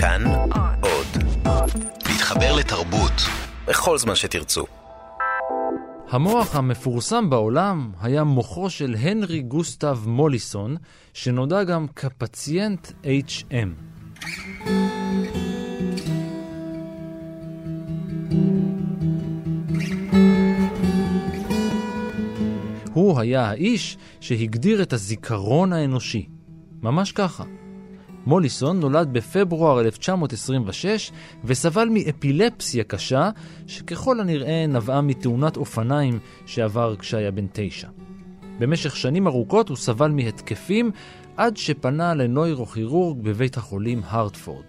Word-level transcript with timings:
כאן 0.00 0.24
עוד. 0.80 1.06
להתחבר 2.08 2.56
לתרבות 2.56 3.12
בכל 3.66 3.98
זמן 3.98 4.14
שתרצו. 4.14 4.64
המוח 6.10 6.56
המפורסם 6.56 7.30
בעולם 7.30 7.92
היה 8.00 8.24
מוחו 8.24 8.70
של 8.70 8.94
הנרי 8.98 9.40
גוסטב 9.40 9.98
מוליסון, 10.06 10.76
שנודע 11.14 11.64
גם 11.64 11.86
כפציינט 11.96 12.88
HM. 13.04 13.68
הוא 22.92 23.20
היה 23.20 23.50
האיש 23.50 23.98
שהגדיר 24.20 24.82
את 24.82 24.92
הזיכרון 24.92 25.72
האנושי. 25.72 26.28
ממש 26.82 27.12
ככה. 27.12 27.44
מוליסון 28.28 28.80
נולד 28.80 29.12
בפברואר 29.12 29.80
1926 29.80 31.12
וסבל 31.44 31.88
מאפילפסיה 31.88 32.84
קשה, 32.84 33.30
שככל 33.66 34.20
הנראה 34.20 34.66
נבעה 34.66 35.00
מתאונת 35.00 35.56
אופניים 35.56 36.18
שעבר 36.46 36.96
כשהיה 36.96 37.30
בן 37.30 37.46
תשע. 37.52 37.88
במשך 38.58 38.96
שנים 38.96 39.26
ארוכות 39.26 39.68
הוא 39.68 39.76
סבל 39.76 40.10
מהתקפים 40.10 40.90
עד 41.36 41.56
שפנה 41.56 42.14
לנוירוכירורג 42.14 43.22
בבית 43.22 43.56
החולים 43.56 44.02
הרטפורד. 44.04 44.64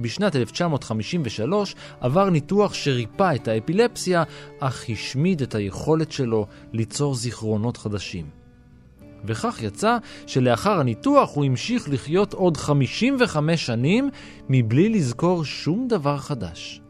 בשנת 0.00 0.36
1953 0.36 1.74
עבר 2.00 2.30
ניתוח 2.30 2.74
שריפא 2.74 3.34
את 3.34 3.48
האפילפסיה, 3.48 4.22
אך 4.60 4.84
השמיד 4.90 5.42
את 5.42 5.54
היכולת 5.54 6.12
שלו 6.12 6.46
ליצור 6.72 7.14
זיכרונות 7.14 7.76
חדשים. 7.76 8.37
וכך 9.24 9.62
יצא 9.62 9.96
שלאחר 10.26 10.80
הניתוח 10.80 11.34
הוא 11.34 11.44
המשיך 11.44 11.88
לחיות 11.88 12.34
עוד 12.34 12.56
55 12.56 13.66
שנים 13.66 14.10
מבלי 14.48 14.88
לזכור 14.88 15.44
שום 15.44 15.88
דבר 15.88 16.18
חדש. 16.18 16.80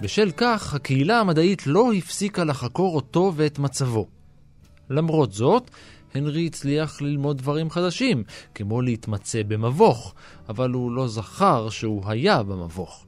בשל 0.00 0.30
כך, 0.36 0.74
הקהילה 0.74 1.20
המדעית 1.20 1.66
לא 1.66 1.92
הפסיקה 1.92 2.44
לחקור 2.44 2.96
אותו 2.96 3.32
ואת 3.36 3.58
מצבו. 3.58 4.06
למרות 4.90 5.32
זאת, 5.32 5.70
הנרי 6.14 6.46
הצליח 6.46 7.02
ללמוד 7.02 7.38
דברים 7.38 7.70
חדשים, 7.70 8.24
כמו 8.54 8.82
להתמצא 8.82 9.42
במבוך, 9.48 10.14
אבל 10.48 10.70
הוא 10.70 10.92
לא 10.92 11.08
זכר 11.08 11.70
שהוא 11.70 12.02
היה 12.06 12.42
במבוך. 12.42 13.06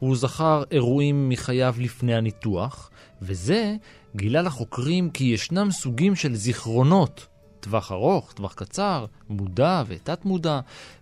הוא 0.00 0.16
זכר 0.16 0.62
אירועים 0.70 1.28
מחייו 1.28 1.74
לפני 1.78 2.14
הניתוח, 2.14 2.90
וזה 3.22 3.76
גילה 4.16 4.42
לחוקרים 4.42 5.10
כי 5.10 5.24
ישנם 5.24 5.70
סוגים 5.70 6.16
של 6.16 6.34
זיכרונות, 6.34 7.26
טווח 7.60 7.92
ארוך, 7.92 8.32
טווח 8.32 8.54
קצר, 8.54 9.06
מודע 9.28 9.82
ותת-מודע, 9.86 10.60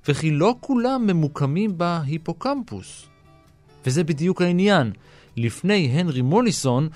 וכי 0.09 0.31
לא 0.31 0.55
כולם 0.61 1.07
ממוקמים 1.07 1.79
בהיפוקמפוס. 1.79 3.07
וזה 3.87 4.05
בדיוק 4.05 4.43
העניין. 4.43 4.93
לפני 5.37 5.91
הנרי 5.93 6.23
מוליסון, 6.23 6.89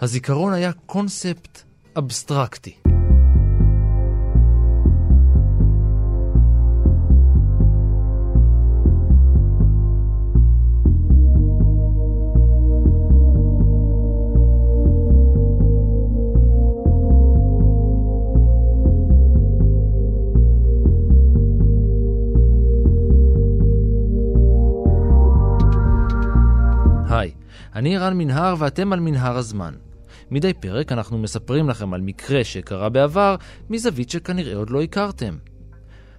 הזיכרון 0.00 0.52
היה 0.52 0.72
קונספט 0.72 1.62
אבסטרקטי. 1.98 2.83
אני 27.74 27.98
רן 27.98 28.18
מנהר 28.18 28.54
ואתם 28.58 28.92
על 28.92 29.00
מנהר 29.00 29.36
הזמן. 29.36 29.74
מדי 30.30 30.52
פרק 30.52 30.92
אנחנו 30.92 31.18
מספרים 31.18 31.68
לכם 31.68 31.94
על 31.94 32.00
מקרה 32.00 32.44
שקרה 32.44 32.88
בעבר 32.88 33.36
מזווית 33.70 34.10
שכנראה 34.10 34.56
עוד 34.56 34.70
לא 34.70 34.82
הכרתם. 34.82 35.36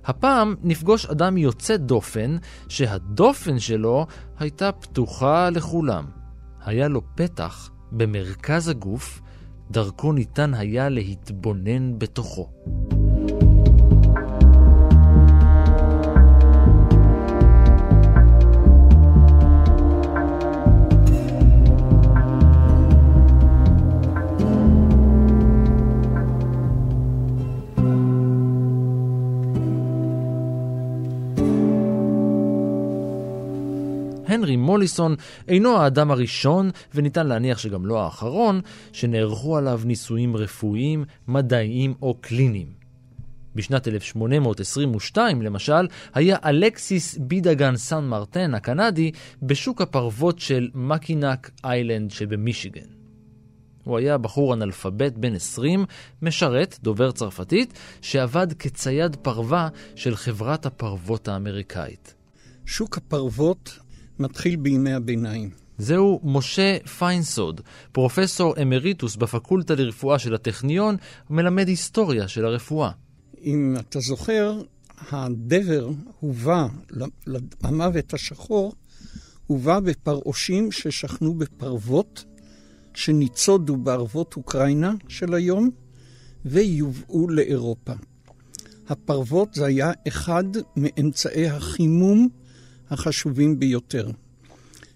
הפעם 0.06 0.56
נפגוש 0.64 1.06
אדם 1.06 1.38
יוצא 1.38 1.78
דופן, 1.78 2.38
שהדופן 2.70 3.60
שלו 3.60 4.06
הייתה 4.40 4.72
פתוחה 4.72 5.50
לכולם. 5.50 6.06
היה 6.66 6.88
לו 6.88 7.02
פתח 7.16 7.70
במרכז 7.92 8.68
הגוף, 8.68 9.22
דרכו 9.72 10.14
ניתן 10.14 10.54
היה 10.54 10.90
להתבונן 10.90 12.00
בתוכו. 12.00 12.50
הנרי 34.46 34.56
מוליסון 34.56 35.16
אינו 35.48 35.78
האדם 35.78 36.12
הראשון, 36.12 36.70
וניתן 36.96 37.28
להניח 37.28 37.58
שגם 37.58 37.86
לא 37.86 38.04
האחרון, 38.04 38.62
שנערכו 38.94 39.58
עליו 39.58 39.82
ניסויים 39.86 40.38
רפואיים, 40.38 41.06
מדעיים 41.28 41.94
או 42.02 42.18
קליניים. 42.22 42.68
בשנת 43.56 43.88
1822, 43.88 45.42
למשל, 45.42 45.88
היה 46.14 46.38
אלכסיס 46.46 47.18
בידגן 47.18 47.76
סן 47.76 48.04
מרטן 48.04 48.54
הקנדי 48.54 49.12
בשוק 49.42 49.82
הפרוות 49.82 50.40
של 50.40 50.70
מקינק 50.74 51.52
איילנד 51.64 52.12
שבמישיגן. 52.12 52.90
הוא 53.84 53.98
היה 53.98 54.18
בחור 54.18 54.54
אנאלפבית 54.54 55.18
בן 55.18 55.36
20, 55.36 55.86
משרת, 56.22 56.80
דובר 56.84 57.12
צרפתית, 57.12 57.74
שעבד 58.02 58.54
כצייד 58.54 59.16
פרווה 59.16 59.70
של 59.96 60.16
חברת 60.16 60.66
הפרוות 60.66 61.28
האמריקאית. 61.28 62.16
שוק 62.66 62.98
הפרוות 62.98 63.80
מתחיל 64.20 64.56
בימי 64.56 64.94
הביניים. 64.94 65.50
זהו 65.78 66.22
משה 66.24 66.78
פיינסוד, 66.98 67.62
פרופסור 67.92 68.54
אמריטוס 68.62 69.16
בפקולטה 69.16 69.76
לרפואה 69.76 70.20
של 70.20 70.36
הטכניון, 70.36 70.96
ומלמד 71.30 71.68
היסטוריה 71.68 72.28
של 72.28 72.46
הרפואה. 72.46 72.92
אם 73.44 73.76
אתה 73.80 74.00
זוכר, 74.00 74.62
הדבר 75.12 75.90
הובא 76.20 76.68
למוות 77.64 78.14
השחור, 78.14 78.74
הובא 79.48 79.80
בפרעושים 79.80 80.72
ששכנו 80.72 81.34
בפרוות, 81.34 82.26
שניצודו 82.94 83.78
בערבות 83.78 84.36
אוקראינה 84.38 84.94
של 85.08 85.34
היום, 85.34 85.70
ויובאו 86.46 87.30
לאירופה. 87.30 87.94
הפרוות 88.90 89.54
זה 89.54 89.66
היה 89.66 89.92
אחד 90.08 90.44
מאמצעי 90.76 91.50
החימום 91.50 92.30
החשובים 92.90 93.60
ביותר. 93.60 94.12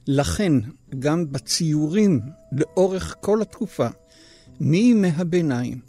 לכן, 0.07 0.53
גם 0.99 1.31
בציורים 1.31 2.19
לאורך 2.51 3.15
כל 3.19 3.41
התקופה, 3.41 3.87
מימי 4.59 5.07
הביניים 5.07 5.79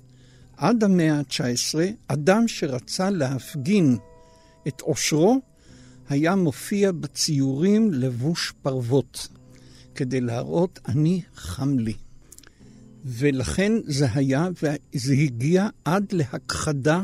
עד 0.57 0.85
המאה 0.85 1.19
ה-19, 1.19 1.79
אדם 2.09 2.49
שרצה 2.49 3.11
להפגין 3.11 3.97
את 4.69 4.81
עושרו, 4.81 5.41
היה 6.09 6.35
מופיע 6.35 6.93
בציורים 6.93 7.93
לבוש 7.93 8.53
פרוות, 8.63 9.29
כדי 9.95 10.21
להראות, 10.21 10.79
אני 10.89 11.23
חם 11.35 11.79
לי. 11.79 11.95
ולכן 13.05 13.73
זה 13.85 14.07
היה, 14.15 14.49
וזה 14.63 15.13
הגיע 15.13 15.69
עד 15.85 16.13
להכחדה 16.13 17.03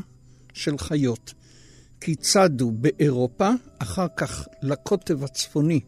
של 0.52 0.78
חיות. 0.78 1.34
כי 2.00 2.14
צדו 2.14 2.70
באירופה, 2.70 3.50
אחר 3.78 4.06
כך 4.16 4.46
לקוטב 4.62 5.24
הצפוני 5.24 5.80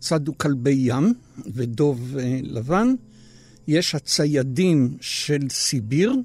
צדו 0.00 0.38
כלבי 0.38 0.76
ים 0.78 1.14
ודוב 1.54 2.16
אה, 2.18 2.40
לבן. 2.42 2.94
יש 3.66 3.94
הציידים 3.94 4.96
של 5.00 5.48
סיביר, 5.50 6.16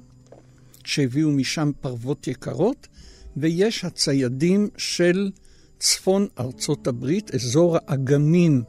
שהביאו 0.84 1.30
משם 1.30 1.70
פרוות 1.80 2.26
יקרות, 2.26 2.86
ויש 3.36 3.84
הציידים 3.84 4.68
של 4.76 5.30
צפון 5.78 6.26
ארצות 6.40 6.86
הברית, 6.86 7.34
אזור 7.34 7.76
האגמים 7.76 8.62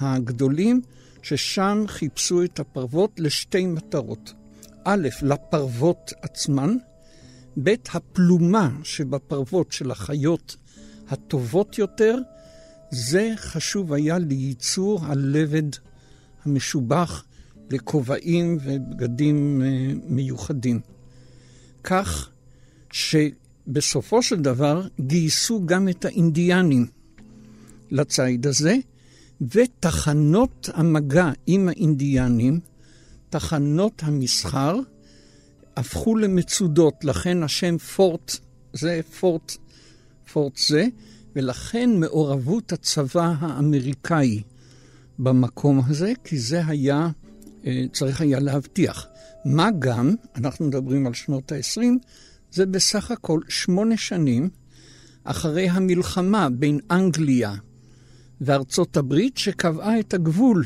הגדולים, 0.00 0.80
ששם 1.22 1.84
חיפשו 1.86 2.44
את 2.44 2.60
הפרוות 2.60 3.20
לשתי 3.20 3.66
מטרות. 3.66 4.32
א', 4.84 5.08
לפרוות 5.22 6.12
עצמן, 6.22 6.76
ב' 7.62 7.74
הפלומה 7.92 8.70
שבפרוות 8.82 9.72
של 9.72 9.90
החיות 9.90 10.56
הטובות 11.08 11.78
יותר, 11.78 12.18
זה 12.90 13.32
חשוב 13.36 13.92
היה 13.92 14.18
לייצור 14.18 15.04
הלבד 15.04 15.62
המשובח 16.44 17.24
לכובעים 17.70 18.58
ובגדים 18.64 19.62
אה, 19.64 19.92
מיוחדים. 20.08 20.80
כך 21.84 22.30
שבסופו 22.92 24.22
של 24.22 24.40
דבר 24.40 24.86
גייסו 25.00 25.66
גם 25.66 25.88
את 25.88 26.04
האינדיאנים 26.04 26.86
לציד 27.90 28.46
הזה, 28.46 28.76
ותחנות 29.40 30.68
המגע 30.74 31.30
עם 31.46 31.68
האינדיאנים, 31.68 32.60
תחנות 33.30 34.02
המסחר, 34.04 34.80
הפכו 35.76 36.16
למצודות, 36.16 37.04
לכן 37.04 37.42
השם 37.42 37.78
פורט 37.78 38.36
זה 38.72 39.00
פורט, 39.20 39.56
פורט 40.32 40.56
זה, 40.56 40.86
ולכן 41.36 41.90
מעורבות 42.00 42.72
הצבא 42.72 43.34
האמריקאי 43.38 44.42
במקום 45.18 45.80
הזה, 45.86 46.12
כי 46.24 46.38
זה 46.38 46.66
היה, 46.66 47.08
אה, 47.66 47.84
צריך 47.92 48.20
היה 48.20 48.40
להבטיח. 48.40 49.06
מה 49.44 49.70
גם, 49.78 50.14
אנחנו 50.36 50.66
מדברים 50.66 51.06
על 51.06 51.14
שנות 51.14 51.52
ה-20, 51.52 51.80
זה 52.52 52.66
בסך 52.66 53.10
הכל 53.10 53.40
שמונה 53.48 53.96
שנים 53.96 54.50
אחרי 55.24 55.68
המלחמה 55.68 56.50
בין 56.50 56.80
אנגליה 56.90 57.54
וארצות 58.40 58.96
הברית, 58.96 59.36
שקבעה 59.36 60.00
את 60.00 60.14
הגבול 60.14 60.64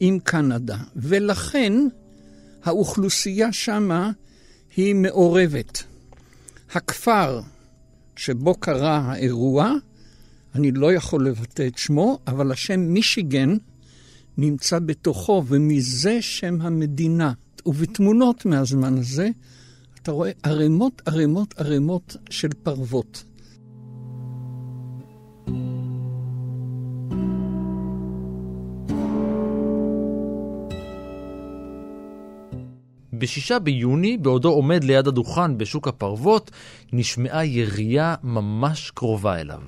עם 0.00 0.18
קנדה, 0.18 0.78
ולכן 0.96 1.72
האוכלוסייה 2.64 3.52
שמה 3.52 4.10
היא 4.76 4.94
מעורבת. 4.94 5.82
הכפר 6.72 7.40
שבו 8.16 8.54
קרה 8.54 8.96
האירוע, 8.98 9.72
אני 10.54 10.72
לא 10.72 10.92
יכול 10.92 11.26
לבטא 11.26 11.66
את 11.66 11.78
שמו, 11.78 12.18
אבל 12.26 12.52
השם 12.52 12.80
מישיגן 12.80 13.56
נמצא 14.38 14.78
בתוכו, 14.78 15.44
ומזה 15.48 16.22
שם 16.22 16.60
המדינה. 16.60 17.32
ובתמונות 17.66 18.46
מהזמן 18.46 18.98
הזה, 18.98 19.28
אתה 20.02 20.12
רואה 20.12 20.30
ערימות, 20.42 21.02
ערימות, 21.06 21.54
ערימות 21.56 22.16
של 22.30 22.48
פרוות. 22.62 23.24
בשישה 33.12 33.58
ביוני, 33.58 34.18
בעודו 34.18 34.48
עומד 34.48 34.84
ליד 34.84 35.06
הדוכן 35.08 35.58
בשוק 35.58 35.88
הפרוות, 35.88 36.50
נשמעה 36.92 37.44
ירייה 37.44 38.14
ממש 38.22 38.90
קרובה 38.90 39.40
אליו. 39.40 39.62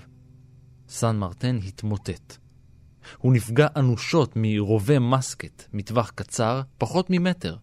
סן 0.88 1.16
מרטן 1.16 1.58
התמוטט. 1.66 2.36
הוא 3.18 3.32
נפגע 3.32 3.66
אנושות 3.76 4.32
מרובה 4.36 4.98
מסקט, 4.98 5.64
מטווח 5.72 6.10
קצר, 6.14 6.62
פחות 6.78 7.06
ממטר. 7.10 7.56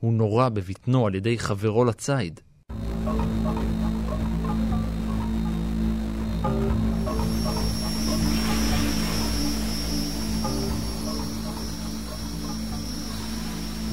הוא 0.00 0.12
נורה 0.12 0.48
בבטנו 0.48 1.06
על 1.06 1.14
ידי 1.14 1.38
חברו 1.38 1.84
לציד. 1.84 2.40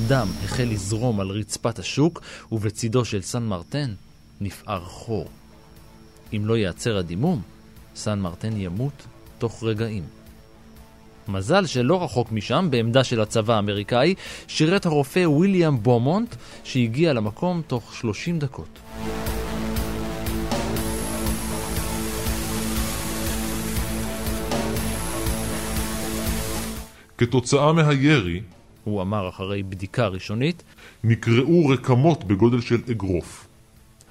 דם 0.07 0.27
החל 0.44 0.63
לזרום 0.63 1.19
על 1.19 1.30
רצפת 1.30 1.80
השוק, 1.80 2.21
ובצידו 2.51 3.06
של 3.06 3.21
סן 3.21 3.44
מרטן 3.44 3.94
נפער 4.42 4.80
חור. 4.80 5.27
אם 6.33 6.42
לא 6.45 6.57
ייעצר 6.57 6.98
הדימום, 6.98 7.42
סן 7.95 8.19
מרטן 8.19 8.57
ימות 8.57 9.07
תוך 9.38 9.63
רגעים. 9.63 10.04
מזל 11.27 11.65
שלא 11.65 12.04
רחוק 12.04 12.31
משם, 12.31 12.68
בעמדה 12.71 13.04
של 13.04 13.21
הצבא 13.21 13.54
האמריקאי, 13.54 14.15
שירת 14.48 14.86
הרופא 14.86 15.27
ויליאם 15.27 15.83
בומונט, 15.83 16.36
שהגיע 16.63 17.13
למקום 17.13 17.62
תוך 17.68 17.95
30 17.95 18.39
דקות. 18.39 18.80
כתוצאה 27.18 27.74
מהירי, 27.74 28.42
הוא 28.88 29.01
אמר 29.01 29.30
אחרי 29.30 29.63
בדיקה 29.63 30.07
ראשונית, 30.07 30.63
נקרעו 31.04 31.68
רקמות 31.68 32.24
בגודל 32.24 32.62
של 32.62 32.81
אגרוף. 32.92 33.48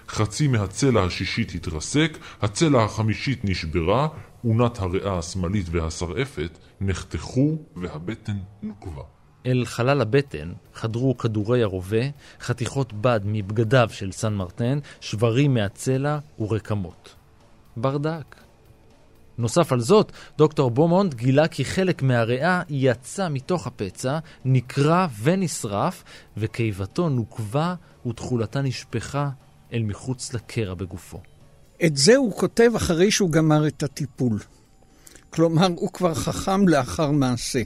חצי 0.08 0.48
מהצלע 0.48 1.04
השישית 1.04 1.54
התרסק, 1.54 2.18
הצלע 2.42 2.84
החמישית 2.84 3.44
נשברה, 3.44 4.08
אונת 4.44 4.78
הריאה 4.78 5.18
השמאלית 5.18 5.66
והשרעפת 5.70 6.58
נחתכו 6.80 7.56
והבטן 7.76 8.36
נוקבה. 8.62 9.02
אל 9.46 9.62
חלל 9.64 10.00
הבטן 10.00 10.52
חדרו 10.74 11.16
כדורי 11.16 11.62
הרובה, 11.62 12.04
חתיכות 12.40 12.92
בד 12.92 13.20
מבגדיו 13.24 13.88
של 13.92 14.12
סן 14.12 14.34
מרטן, 14.34 14.78
שברים 15.00 15.54
מהצלע 15.54 16.18
ורקמות. 16.38 17.14
ברדק. 17.76 18.45
נוסף 19.38 19.72
על 19.72 19.80
זאת, 19.80 20.12
דוקטור 20.38 20.70
בומונד 20.70 21.14
גילה 21.14 21.48
כי 21.48 21.64
חלק 21.64 22.02
מהריאה 22.02 22.62
יצא 22.68 23.28
מתוך 23.28 23.66
הפצע, 23.66 24.18
נקרע 24.44 25.06
ונשרף, 25.22 26.04
וקיבתו 26.36 27.08
נוקבה 27.08 27.74
ותכולתה 28.06 28.62
נשפכה 28.62 29.30
אל 29.72 29.82
מחוץ 29.82 30.34
לקרע 30.34 30.74
בגופו. 30.74 31.20
את 31.84 31.96
זה 31.96 32.16
הוא 32.16 32.32
כותב 32.32 32.72
אחרי 32.76 33.10
שהוא 33.10 33.30
גמר 33.30 33.66
את 33.66 33.82
הטיפול. 33.82 34.38
כלומר, 35.30 35.66
הוא 35.76 35.92
כבר 35.92 36.14
חכם 36.14 36.68
לאחר 36.68 37.10
מעשה. 37.10 37.62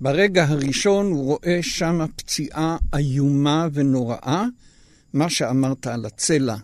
ברגע 0.00 0.44
הראשון 0.44 1.06
הוא 1.06 1.24
רואה 1.24 1.58
שם 1.62 2.00
פציעה 2.16 2.76
איומה 2.94 3.68
ונוראה. 3.72 4.44
מה 5.12 5.30
שאמרת 5.30 5.86
על 5.86 6.06
הצלע 6.06 6.56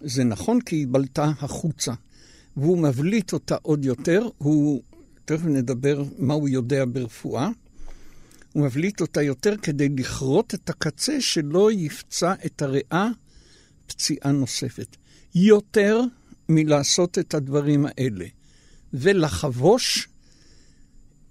זה 0.00 0.24
נכון 0.24 0.60
כי 0.60 0.76
היא 0.76 0.86
בלטה 0.90 1.32
החוצה. 1.40 1.92
והוא 2.56 2.78
מבליט 2.78 3.32
אותה 3.32 3.56
עוד 3.62 3.84
יותר, 3.84 4.28
הוא, 4.38 4.82
תכף 5.24 5.44
נדבר 5.44 6.04
מה 6.18 6.34
הוא 6.34 6.48
יודע 6.48 6.84
ברפואה, 6.92 7.48
הוא 8.52 8.64
מבליט 8.64 9.00
אותה 9.00 9.22
יותר 9.22 9.56
כדי 9.56 9.88
לכרות 9.88 10.54
את 10.54 10.70
הקצה 10.70 11.20
שלא 11.20 11.72
יפצע 11.72 12.34
את 12.46 12.62
הריאה 12.62 13.08
פציעה 13.86 14.32
נוספת. 14.32 14.96
יותר 15.34 16.00
מלעשות 16.48 17.18
את 17.18 17.34
הדברים 17.34 17.86
האלה. 17.86 18.26
ולחבוש, 18.94 20.08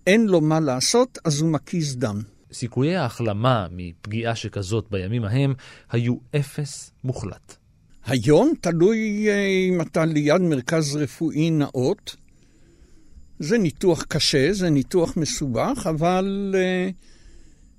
אין 0.07 0.27
לו 0.27 0.41
מה 0.41 0.59
לעשות, 0.59 1.17
אז 1.25 1.41
הוא 1.41 1.49
מקיז 1.49 1.95
דם. 1.97 2.21
סיכויי 2.53 2.95
ההחלמה 2.95 3.67
מפגיעה 3.71 4.35
שכזאת 4.35 4.87
בימים 4.91 5.23
ההם 5.23 5.53
היו 5.91 6.15
אפס 6.35 6.91
מוחלט. 7.03 7.62
היום 8.05 8.53
תלוי 8.61 9.29
אה, 9.29 9.45
אם 9.69 9.81
אתה 9.81 10.05
ליד 10.05 10.41
מרכז 10.41 10.95
רפואי 10.95 11.49
נאות. 11.49 12.15
זה 13.39 13.57
ניתוח 13.57 14.03
קשה, 14.03 14.53
זה 14.53 14.69
ניתוח 14.69 15.17
מסובך, 15.17 15.87
אבל 15.89 16.55
uh, 16.55 16.93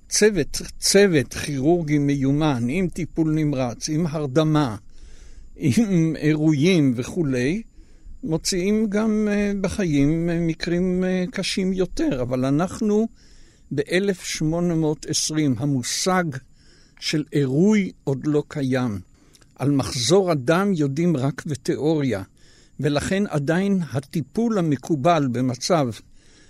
צוות, 0.09 0.61
צוות 0.79 1.33
כירורגי 1.33 1.97
מיומן, 1.97 2.63
עם 2.69 2.87
טיפול 2.87 3.33
נמרץ, 3.33 3.89
עם 3.89 4.07
הרדמה, 4.07 4.75
עם 5.55 6.15
אירועים 6.15 6.93
וכולי, 6.95 7.61
מוציאים 8.23 8.89
גם 8.89 9.27
uh, 9.27 9.57
בחיים 9.61 10.29
מקרים 10.47 11.03
קשים 11.31 11.73
יותר. 11.73 12.21
אבל 12.21 12.45
אנחנו 12.45 13.07
ב-1820, 13.75 15.35
המושג 15.57 16.23
של 16.99 17.23
אירוי 17.33 17.91
עוד 18.03 18.27
לא 18.27 18.43
קיים. 18.47 18.99
על 19.55 19.71
מחזור 19.71 20.31
הדם 20.31 20.71
יודעים 20.75 21.17
רק 21.17 21.45
בתיאוריה, 21.45 22.23
ולכן 22.79 23.23
עדיין 23.29 23.81
הטיפול 23.93 24.57
המקובל 24.57 25.27
במצב 25.31 25.87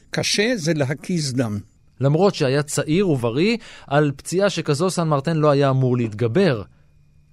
קשה 0.10 0.54
זה 0.56 0.74
להקיז 0.74 1.34
דם. 1.34 1.60
למרות 2.02 2.36
שהיה 2.36 2.64
צעיר 2.64 3.10
ובריא, 3.10 3.58
על 3.88 4.12
פציעה 4.16 4.50
שכזו 4.50 4.90
סן 4.90 5.08
מרטן 5.08 5.38
לא 5.38 5.50
היה 5.50 5.70
אמור 5.70 5.98
להתגבר. 5.98 6.62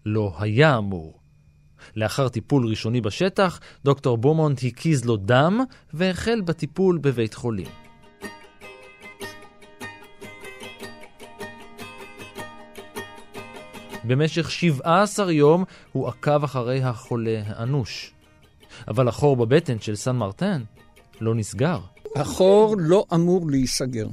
לא 0.07 0.35
היה 0.39 0.79
אמור. 0.79 1.19
לאחר 1.97 2.29
טיפול 2.29 2.67
ראשוני 2.67 3.01
בשטח, 3.01 3.61
דוקטור 3.85 4.19
בומונט 4.19 4.61
הקיז 4.67 5.05
לו 5.05 5.17
דם 5.17 5.61
והחל 5.95 6.41
בטיפול 6.41 6.99
בבית 6.99 7.35
חולים. 7.35 7.82
במשך 14.05 14.51
17 14.51 15.33
יום 15.33 15.65
הוא 15.93 16.09
עקב 16.09 16.45
אחרי 16.45 16.83
החולה 16.83 17.43
האנוש. 17.47 18.13
אבל 18.89 19.09
החור 19.09 19.37
בבטן 19.37 19.81
של 19.81 19.97
סן 19.97 20.17
מרטן 20.17 20.63
לא 21.21 21.35
נסגר. 21.35 21.81
החור 22.17 22.77
לא 22.79 23.05
אמור 23.15 23.51
להיסגר. 23.51 24.09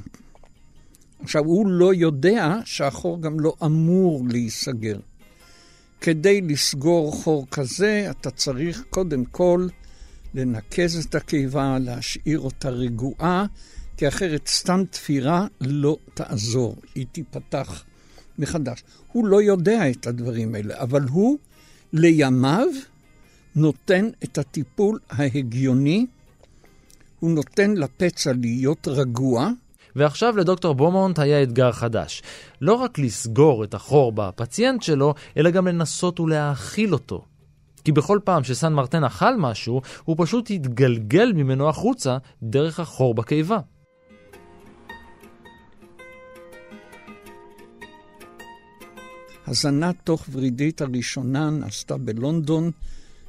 עכשיו, 1.23 1.45
הוא 1.45 1.67
לא 1.67 1.93
יודע 1.93 2.55
שהחור 2.65 3.21
גם 3.21 3.39
לא 3.39 3.53
אמור 3.65 4.23
להיסגר. 4.29 4.99
כדי 6.01 6.41
לסגור 6.41 7.11
חור 7.11 7.47
כזה, 7.51 8.07
אתה 8.09 8.31
צריך 8.31 8.83
קודם 8.89 9.25
כל 9.25 9.67
לנקז 10.33 11.05
את 11.05 11.15
הקיבה, 11.15 11.77
להשאיר 11.79 12.39
אותה 12.39 12.69
רגועה, 12.69 13.45
כי 13.97 14.07
אחרת 14.07 14.47
סתם 14.47 14.83
תפירה 14.89 15.47
לא 15.61 15.97
תעזור, 16.13 16.75
היא 16.95 17.05
תיפתח 17.11 17.83
מחדש. 18.39 18.83
הוא 19.11 19.27
לא 19.27 19.41
יודע 19.41 19.89
את 19.89 20.07
הדברים 20.07 20.55
האלה, 20.55 20.81
אבל 20.81 21.03
הוא 21.03 21.37
לימיו 21.93 22.67
נותן 23.55 24.09
את 24.23 24.37
הטיפול 24.37 24.99
ההגיוני, 25.09 26.05
הוא 27.19 27.31
נותן 27.31 27.73
לפצע 27.73 28.31
להיות 28.41 28.87
רגוע. 28.87 29.49
ועכשיו 29.95 30.37
לדוקטור 30.37 30.75
בומונט 30.75 31.19
היה 31.19 31.43
אתגר 31.43 31.71
חדש. 31.71 32.21
לא 32.61 32.73
רק 32.73 32.99
לסגור 32.99 33.63
את 33.63 33.73
החור 33.73 34.11
בפציינט 34.11 34.83
שלו, 34.83 35.13
אלא 35.37 35.49
גם 35.49 35.67
לנסות 35.67 36.19
ולהאכיל 36.19 36.93
אותו. 36.93 37.25
כי 37.83 37.91
בכל 37.91 38.19
פעם 38.23 38.43
שסן 38.43 38.73
מרטן 38.73 39.03
אכל 39.03 39.37
משהו, 39.37 39.81
הוא 40.05 40.15
פשוט 40.19 40.51
התגלגל 40.51 41.33
ממנו 41.33 41.69
החוצה 41.69 42.17
דרך 42.43 42.79
החור 42.79 43.13
בקיבה. 43.13 43.59
הזנה 49.49 49.91
תוך 50.03 50.25
ורידית 50.31 50.81
הראשונה 50.81 51.49
נעשתה 51.49 51.97
בלונדון 51.97 52.71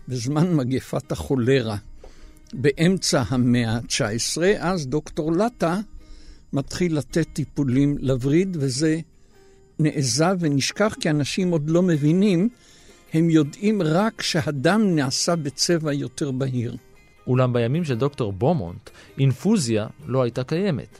בזמן 0.08 0.54
מגפת 0.54 1.12
החולרה. 1.12 1.76
באמצע 2.52 3.22
המאה 3.28 3.70
ה-19, 3.70 4.42
אז 4.58 4.86
דוקטור 4.86 5.32
לטה 5.32 5.80
מתחיל 6.52 6.98
לתת 6.98 7.26
טיפולים 7.32 7.96
לווריד, 8.00 8.56
וזה 8.60 9.00
נעזב 9.78 10.36
ונשכח 10.40 10.94
כי 11.00 11.10
אנשים 11.10 11.50
עוד 11.50 11.70
לא 11.70 11.82
מבינים, 11.82 12.48
הם 13.12 13.30
יודעים 13.30 13.82
רק 13.82 14.22
שהדם 14.22 14.94
נעשה 14.94 15.36
בצבע 15.36 15.92
יותר 15.92 16.30
בהיר. 16.30 16.76
אולם 17.26 17.52
בימים 17.52 17.84
של 17.84 17.98
דוקטור 17.98 18.32
בומונט, 18.32 18.90
אינפוזיה 19.18 19.86
לא 20.06 20.22
הייתה 20.22 20.44
קיימת. 20.44 20.98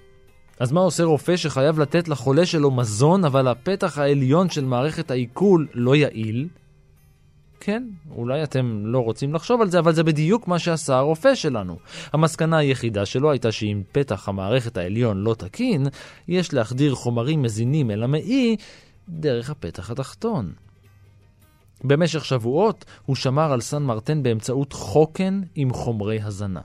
אז 0.61 0.73
מה 0.73 0.81
עושה 0.81 1.05
רופא 1.05 1.37
שחייב 1.37 1.79
לתת 1.79 2.09
לחולה 2.09 2.47
שלו 2.47 2.71
מזון, 2.71 3.25
אבל 3.25 3.49
הפתח 3.49 3.99
העליון 3.99 4.50
של 4.50 4.64
מערכת 4.64 5.11
העיכול 5.11 5.69
לא 5.75 5.97
יעיל? 5.97 6.49
כן, 7.61 7.88
אולי 8.11 8.43
אתם 8.43 8.83
לא 8.87 8.99
רוצים 8.99 9.35
לחשוב 9.35 9.61
על 9.61 9.71
זה, 9.71 9.79
אבל 9.79 9.93
זה 9.93 10.02
בדיוק 10.02 10.49
מה 10.49 10.59
שעשה 10.59 10.97
הרופא 10.97 11.35
שלנו. 11.35 11.79
המסקנה 12.12 12.59
היחידה 12.59 13.07
שלו 13.07 13.31
הייתה 13.31 13.52
שאם 13.52 13.83
פתח 13.93 14.29
המערכת 14.29 14.76
העליון 14.76 15.19
לא 15.19 15.35
תקין, 15.35 15.87
יש 16.29 16.55
להחדיר 16.55 16.95
חומרים 16.95 17.43
מזינים 17.43 17.90
אל 17.90 18.02
המעי 18.02 18.57
דרך 19.09 19.50
הפתח 19.50 19.90
התחתון. 19.90 20.52
במשך 21.85 22.25
שבועות 22.25 22.85
הוא 23.07 23.17
שמר 23.17 23.52
על 23.52 23.61
סן 23.61 23.83
מרטן 23.83 24.23
באמצעות 24.23 24.73
חוקן 24.73 25.40
עם 25.55 25.73
חומרי 25.73 26.21
הזנה. 26.23 26.61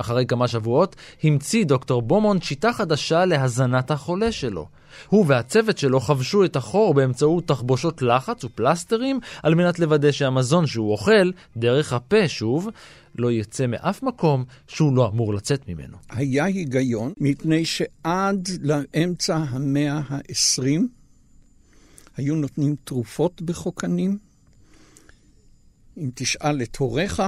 אחרי 0.00 0.26
כמה 0.26 0.48
שבועות, 0.48 0.96
המציא 1.24 1.64
דוקטור 1.64 2.02
בומונד 2.02 2.42
שיטה 2.42 2.72
חדשה 2.72 3.24
להזנת 3.24 3.90
החולה 3.90 4.32
שלו. 4.32 4.66
הוא 5.08 5.24
והצוות 5.28 5.78
שלו 5.78 6.00
חבשו 6.00 6.44
את 6.44 6.56
החור 6.56 6.94
באמצעות 6.94 7.48
תחבושות 7.48 8.02
לחץ 8.02 8.44
ופלסטרים, 8.44 9.20
על 9.42 9.54
מנת 9.54 9.78
לוודא 9.78 10.12
שהמזון 10.12 10.66
שהוא 10.66 10.92
אוכל, 10.92 11.30
דרך 11.56 11.92
הפה 11.92 12.28
שוב, 12.28 12.68
לא 13.14 13.32
יצא 13.32 13.66
מאף 13.66 14.02
מקום 14.02 14.44
שהוא 14.66 14.96
לא 14.96 15.08
אמור 15.08 15.34
לצאת 15.34 15.68
ממנו. 15.68 15.96
היה 16.10 16.44
היגיון, 16.44 17.12
מפני 17.18 17.64
שעד 17.64 18.48
לאמצע 18.62 19.36
המאה 19.36 20.00
ה-20 20.08 20.80
היו 22.16 22.34
נותנים 22.34 22.76
תרופות 22.84 23.42
בחוקנים. 23.42 24.18
אם 25.98 26.10
תשאל 26.14 26.62
את 26.62 26.76
הוריך, 26.76 27.22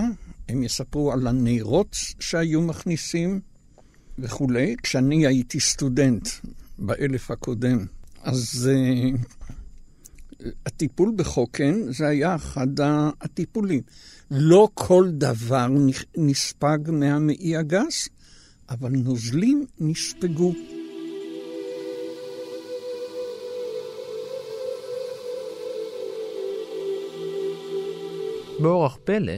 הם 0.50 0.62
יספרו 0.62 1.12
על 1.12 1.26
הנרות 1.26 1.96
שהיו 2.20 2.60
מכניסים 2.62 3.40
וכולי. 4.18 4.76
כשאני 4.82 5.26
הייתי 5.26 5.60
סטודנט 5.60 6.28
באלף 6.78 7.30
הקודם, 7.30 7.86
אז 8.22 8.70
uh, 8.72 10.46
הטיפול 10.66 11.12
בחוקן 11.16 11.92
זה 11.92 12.08
היה 12.08 12.34
אחד 12.34 12.68
הטיפולים. 13.20 13.80
לא 14.30 14.68
כל 14.74 15.10
דבר 15.12 15.66
נספג 16.16 16.78
מהמעי 16.88 17.56
הגס, 17.56 18.08
אבל 18.70 18.90
נוזלים 18.90 19.66
נספגו. 19.80 20.54
באורח 28.62 28.98
פלא, 29.04 29.32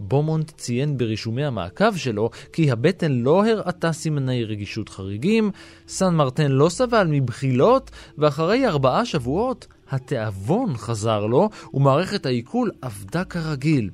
בומונט 0.00 0.50
ציין 0.56 0.98
ברישומי 0.98 1.44
המעקב 1.44 1.96
שלו 1.96 2.30
כי 2.52 2.70
הבטן 2.70 3.12
לא 3.12 3.46
הראתה 3.46 3.92
סימני 3.92 4.44
רגישות 4.44 4.88
חריגים, 4.88 5.50
סן 5.88 6.14
מרטן 6.14 6.50
לא 6.50 6.68
סבל 6.68 7.06
מבחילות, 7.10 7.90
ואחרי 8.18 8.66
ארבעה 8.66 9.04
שבועות 9.04 9.66
התיאבון 9.90 10.76
חזר 10.76 11.26
לו, 11.26 11.48
ומערכת 11.74 12.26
העיכול 12.26 12.70
עבדה 12.82 13.24
כרגיל. 13.24 13.90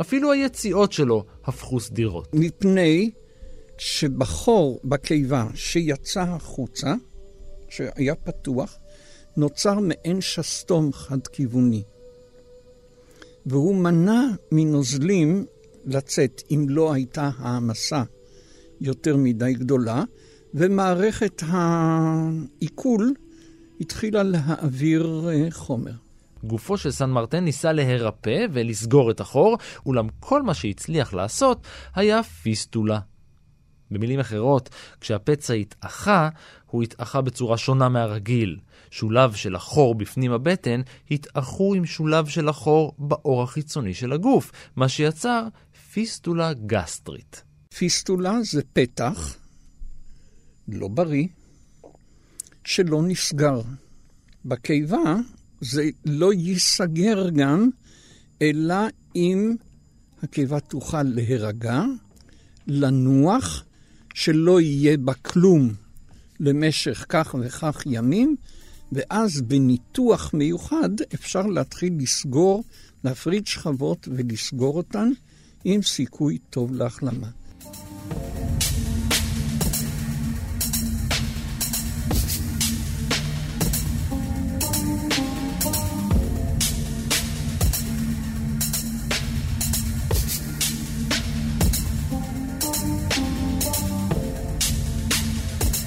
אפילו 0.00 0.32
היציאות 0.32 0.92
שלו 0.92 1.24
הפכו 1.44 1.80
סדירות. 1.80 2.28
מפני 2.32 3.10
שבחור 3.78 4.80
בקיבה 4.84 5.46
שיצא 5.54 6.20
החוצה, 6.20 6.94
שהיה 7.68 8.14
פתוח, 8.14 8.78
נוצר 9.36 9.78
מעין 9.78 10.20
שסתום 10.20 10.92
חד-כיווני. 10.92 11.82
והוא 13.46 13.74
מנע 13.74 14.22
מנוזלים 14.52 15.46
לצאת 15.84 16.42
אם 16.50 16.66
לא 16.68 16.92
הייתה 16.92 17.30
העמסה 17.38 18.02
יותר 18.80 19.16
מדי 19.16 19.52
גדולה, 19.52 20.04
ומערכת 20.54 21.42
העיכול 21.46 23.14
התחילה 23.80 24.22
להעביר 24.22 25.28
אה, 25.28 25.50
חומר. 25.50 25.92
גופו 26.44 26.76
של 26.76 26.90
סן 26.90 27.10
מרטן 27.10 27.44
ניסה 27.44 27.72
להירפא 27.72 28.46
ולסגור 28.52 29.10
את 29.10 29.20
החור, 29.20 29.58
אולם 29.86 30.06
כל 30.20 30.42
מה 30.42 30.54
שהצליח 30.54 31.14
לעשות 31.14 31.66
היה 31.94 32.22
פיסטולה. 32.22 32.98
במילים 33.92 34.20
אחרות, 34.20 34.68
כשהפצע 35.00 35.54
התאחה, 35.54 36.28
הוא 36.66 36.82
התאחה 36.82 37.20
בצורה 37.20 37.58
שונה 37.58 37.88
מהרגיל. 37.88 38.58
שולב 38.90 39.34
של 39.34 39.54
החור 39.54 39.94
בפנים 39.94 40.32
הבטן 40.32 40.80
התאחו 41.10 41.74
עם 41.74 41.86
שולב 41.86 42.26
של 42.26 42.48
החור 42.48 42.94
בעור 42.98 43.42
החיצוני 43.42 43.94
של 43.94 44.12
הגוף, 44.12 44.52
מה 44.76 44.88
שיצר 44.88 45.48
פיסטולה 45.92 46.52
גסטרית. 46.52 47.42
פיסטולה 47.74 48.42
זה 48.42 48.62
פתח 48.72 49.36
לא 50.68 50.88
בריא, 50.88 51.26
שלא 52.64 53.02
נסגר. 53.02 53.60
בקיבה 54.44 55.16
זה 55.60 55.84
לא 56.04 56.32
ייסגר 56.32 57.30
גם, 57.30 57.68
אלא 58.42 58.74
אם 59.16 59.54
הקיבה 60.22 60.60
תוכל 60.60 61.02
להירגע, 61.02 61.82
לנוח, 62.66 63.64
שלא 64.14 64.60
יהיה 64.60 64.96
בה 64.96 65.14
כלום 65.14 65.74
למשך 66.40 67.06
כך 67.08 67.34
וכך 67.40 67.82
ימים, 67.86 68.36
ואז 68.92 69.40
בניתוח 69.40 70.34
מיוחד 70.34 70.90
אפשר 71.14 71.46
להתחיל 71.46 71.92
לסגור, 71.98 72.64
להפריד 73.04 73.46
שכבות 73.46 74.08
ולסגור 74.10 74.76
אותן 74.76 75.10
עם 75.64 75.82
סיכוי 75.82 76.38
טוב 76.50 76.72
להחלמה. 76.72 77.28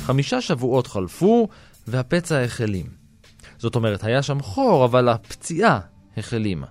חמישה 0.06 0.42
שבועות 0.42 0.88
חלפו, 0.88 1.48
והפצע 1.88 2.42
החלים. 2.42 2.86
זאת 3.58 3.76
אומרת, 3.76 4.04
היה 4.04 4.24
שם 4.24 4.42
חור, 4.42 4.86
אבל 4.86 5.10
הפציעה 5.10 5.80
החלימה. 6.18 6.68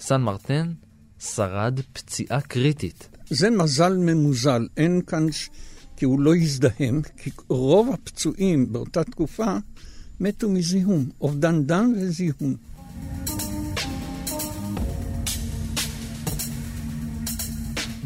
סן 0.00 0.20
מרטן 0.20 0.72
שרד 1.18 1.80
פציעה 1.92 2.40
קריטית. 2.40 3.08
זה 3.30 3.50
מזל 3.50 3.96
ממוזל, 3.96 4.66
אין 4.76 5.00
כאן... 5.06 5.32
ש... 5.32 5.48
כי 5.96 6.04
הוא 6.04 6.20
לא 6.20 6.34
הזדהם, 6.36 7.00
כי 7.16 7.30
רוב 7.48 7.90
הפצועים 7.94 8.72
באותה 8.72 9.04
תקופה 9.04 9.56
מתו 10.20 10.48
מזיהום, 10.48 11.08
אובדן 11.20 11.62
דם 11.66 11.92
וזיהום. 11.96 12.56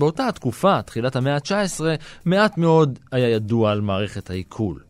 באותה 0.02 0.28
התקופה, 0.28 0.82
תחילת 0.82 1.16
המאה 1.16 1.34
ה-19, 1.34 1.80
מעט 2.24 2.58
מאוד 2.58 2.98
היה 3.12 3.28
ידוע 3.28 3.72
על 3.72 3.80
מערכת 3.80 4.30
העיכול. 4.30 4.80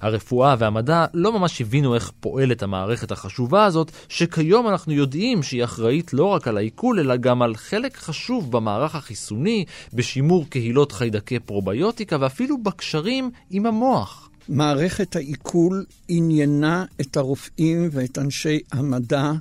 הרפואה 0.00 0.54
והמדע 0.58 1.04
לא 1.14 1.38
ממש 1.38 1.60
הבינו 1.60 1.94
איך 1.94 2.12
פועלת 2.20 2.62
המערכת 2.62 3.10
החשובה 3.12 3.64
הזאת, 3.64 3.92
שכיום 4.08 4.68
אנחנו 4.68 4.92
יודעים 4.92 5.42
שהיא 5.42 5.64
אחראית 5.64 6.12
לא 6.14 6.24
רק 6.24 6.48
על 6.48 6.56
העיכול, 6.56 7.00
אלא 7.00 7.16
גם 7.16 7.42
על 7.42 7.56
חלק 7.56 7.96
חשוב 7.96 8.52
במערך 8.52 8.94
החיסוני, 8.94 9.64
בשימור 9.92 10.46
קהילות 10.48 10.92
חיידקי 10.92 11.38
פרוביוטיקה 11.38 12.16
ואפילו 12.20 12.62
בקשרים 12.62 13.30
עם 13.50 13.66
המוח. 13.66 14.30
מערכת 14.48 15.16
העיכול 15.16 15.84
עניינה 16.08 16.84
את 17.00 17.16
הרופאים 17.16 17.88
ואת 17.92 18.18
אנשי 18.18 18.60
המדע 18.72 19.32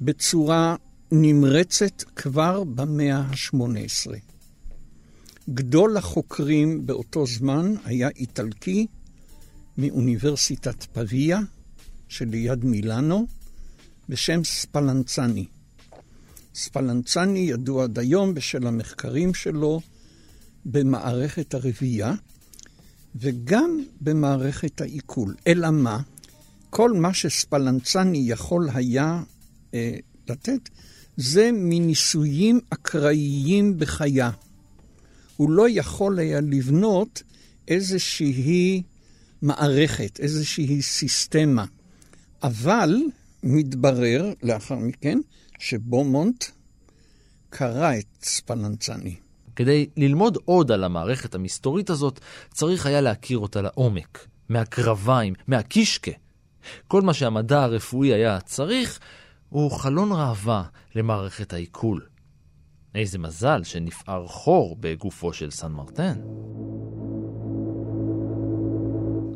בצורה 0.00 0.76
נמרצת 1.12 2.02
כבר 2.16 2.64
במאה 2.64 3.18
ה-18. 3.18 4.10
גדול 5.50 5.96
החוקרים 5.96 6.86
באותו 6.86 7.26
זמן 7.26 7.74
היה 7.84 8.08
איטלקי 8.08 8.86
מאוניברסיטת 9.78 10.84
פביה 10.84 11.40
שליד 12.08 12.64
מילאנו, 12.64 13.26
בשם 14.08 14.44
ספלנצני. 14.44 15.46
ספלנצני 16.54 17.38
ידוע 17.38 17.84
עד 17.84 17.98
היום 17.98 18.34
בשל 18.34 18.66
המחקרים 18.66 19.34
שלו 19.34 19.80
במערכת 20.64 21.54
הרבייה 21.54 22.14
וגם 23.14 23.84
במערכת 24.00 24.80
העיכול. 24.80 25.34
אלא 25.46 25.70
מה? 25.70 26.00
כל 26.70 26.92
מה 26.92 27.14
שספלנצני 27.14 28.18
יכול 28.18 28.68
היה 28.74 29.22
אה, 29.74 29.96
לתת 30.28 30.68
זה 31.16 31.50
מניסויים 31.52 32.60
אקראיים 32.70 33.78
בחיה. 33.78 34.30
הוא 35.36 35.50
לא 35.50 35.66
יכול 35.68 36.18
היה 36.18 36.40
לבנות 36.40 37.22
איזושהי 37.68 38.82
מערכת, 39.42 40.20
איזושהי 40.20 40.82
סיסטמה. 40.82 41.64
אבל 42.42 42.96
מתברר 43.42 44.32
לאחר 44.42 44.74
מכן 44.74 45.18
שבומונט 45.58 46.44
קרא 47.50 47.98
את 47.98 48.06
ספלנצני. 48.22 49.16
כדי 49.56 49.86
ללמוד 49.96 50.38
עוד 50.44 50.72
על 50.72 50.84
המערכת 50.84 51.34
המסתורית 51.34 51.90
הזאת, 51.90 52.20
צריך 52.52 52.86
היה 52.86 53.00
להכיר 53.00 53.38
אותה 53.38 53.62
לעומק, 53.62 54.26
מהקרביים, 54.48 55.34
מהקישקה. 55.46 56.10
כל 56.88 57.02
מה 57.02 57.14
שהמדע 57.14 57.62
הרפואי 57.62 58.14
היה 58.14 58.40
צריך, 58.40 59.00
הוא 59.50 59.70
חלון 59.70 60.12
ראווה 60.12 60.62
למערכת 60.94 61.52
העיכול. 61.52 62.06
איזה 62.94 63.18
מזל 63.18 63.62
שנפער 63.64 64.26
חור 64.26 64.76
בגופו 64.80 65.32
של 65.32 65.50
סן 65.50 65.72
מרטן. 65.72 66.14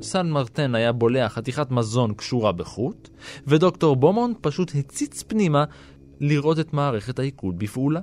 סן 0.02 0.30
מרטן 0.30 0.74
היה 0.74 0.92
בולע 0.92 1.28
חתיכת 1.28 1.70
מזון 1.70 2.14
קשורה 2.14 2.52
בחוט, 2.52 3.08
ודוקטור 3.46 3.96
בומונט 3.96 4.36
פשוט 4.40 4.72
הציץ 4.74 5.22
פנימה 5.22 5.64
לראות 6.20 6.58
את 6.58 6.72
מערכת 6.72 7.18
העיכול 7.18 7.54
בפעולה. 7.58 8.00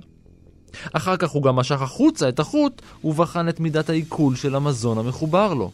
אחר 0.94 1.18
כך 1.18 1.30
הוא 1.30 1.44
גם 1.44 1.56
משך 1.56 1.82
החוצה 1.82 2.30
את 2.30 2.40
החוט 2.40 2.82
ובחן 3.04 3.50
את 3.50 3.60
מידת 3.60 3.90
העיכול 3.90 4.36
של 4.36 4.56
המזון 4.56 4.98
המחובר 4.98 5.54
לו. 5.54 5.72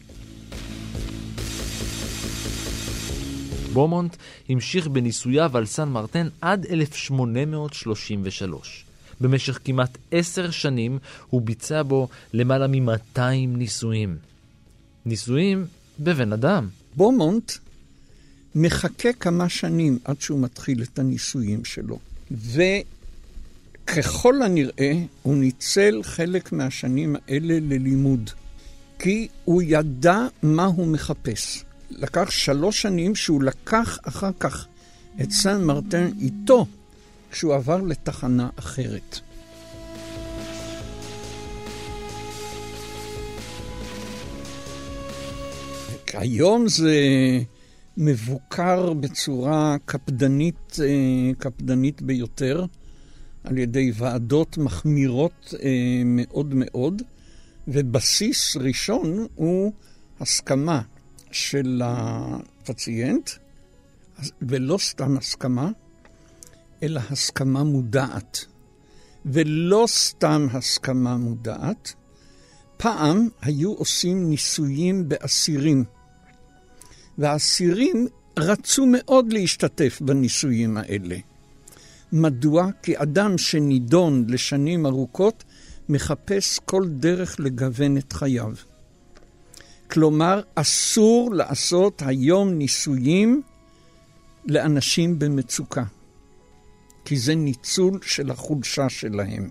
בומונט 3.78 4.16
המשיך 4.48 4.88
בניסוייו 4.88 5.56
על 5.56 5.66
סן 5.66 5.88
מרטן 5.88 6.28
עד 6.40 6.66
1833. 6.66 8.84
במשך 9.20 9.58
כמעט 9.64 9.98
עשר 10.10 10.50
שנים 10.50 10.98
הוא 11.30 11.42
ביצע 11.42 11.82
בו 11.82 12.08
למעלה 12.32 12.66
מ-200 12.66 13.20
ניסויים. 13.48 14.16
ניסויים 15.06 15.66
בבן 16.00 16.32
אדם. 16.32 16.68
בומונט 16.96 17.52
מחכה 18.54 19.12
כמה 19.12 19.48
שנים 19.48 19.98
עד 20.04 20.20
שהוא 20.20 20.40
מתחיל 20.40 20.82
את 20.82 20.98
הניסויים 20.98 21.64
שלו. 21.64 21.98
וככל 22.30 24.42
הנראה, 24.42 24.92
הוא 25.22 25.36
ניצל 25.36 26.00
חלק 26.02 26.52
מהשנים 26.52 27.16
האלה 27.28 27.54
ללימוד. 27.60 28.30
כי 28.98 29.28
הוא 29.44 29.62
ידע 29.62 30.26
מה 30.42 30.64
הוא 30.64 30.86
מחפש. 30.86 31.67
לקח 31.90 32.30
שלוש 32.30 32.82
שנים 32.82 33.14
שהוא 33.14 33.42
לקח 33.42 33.98
אחר 34.02 34.30
כך 34.40 34.66
את 35.22 35.30
סן 35.30 35.64
מרטן 35.64 36.10
איתו 36.20 36.66
כשהוא 37.30 37.54
עבר 37.54 37.82
לתחנה 37.82 38.48
אחרת. 38.56 39.20
היום 46.18 46.68
זה 46.68 46.94
מבוקר 47.96 48.92
בצורה 48.92 49.76
קפדנית, 49.84 50.76
אה, 50.82 51.34
קפדנית 51.38 52.02
ביותר 52.02 52.64
על 53.44 53.58
ידי 53.58 53.92
ועדות 53.94 54.58
מחמירות 54.58 55.54
אה, 55.62 56.02
מאוד 56.04 56.54
מאוד, 56.54 57.02
ובסיס 57.68 58.56
ראשון 58.56 59.26
הוא 59.34 59.72
הסכמה 60.20 60.82
של 61.32 61.82
הפציינט, 61.84 63.30
ולא 64.42 64.78
סתם 64.78 65.16
הסכמה, 65.16 65.70
אלא 66.82 67.00
הסכמה 67.10 67.64
מודעת. 67.64 68.44
ולא 69.26 69.84
סתם 69.88 70.46
הסכמה 70.52 71.16
מודעת, 71.16 71.94
פעם 72.76 73.28
היו 73.42 73.72
עושים 73.72 74.30
ניסויים 74.30 75.08
באסירים. 75.08 75.84
והאסירים 77.18 78.06
רצו 78.38 78.86
מאוד 78.86 79.32
להשתתף 79.32 79.98
בניסויים 80.00 80.76
האלה. 80.76 81.16
מדוע? 82.12 82.70
כי 82.82 83.02
אדם 83.02 83.38
שנידון 83.38 84.24
לשנים 84.28 84.86
ארוכות 84.86 85.44
מחפש 85.88 86.58
כל 86.64 86.88
דרך 86.88 87.40
לגוון 87.40 87.96
את 87.96 88.12
חייו. 88.12 88.52
כלומר, 89.90 90.40
אסור 90.54 91.30
לעשות 91.34 92.02
היום 92.06 92.50
ניסויים 92.50 93.42
לאנשים 94.46 95.18
במצוקה, 95.18 95.84
כי 97.04 97.16
זה 97.16 97.34
ניצול 97.34 97.98
של 98.02 98.30
החולשה 98.30 98.88
שלהם. 98.88 99.48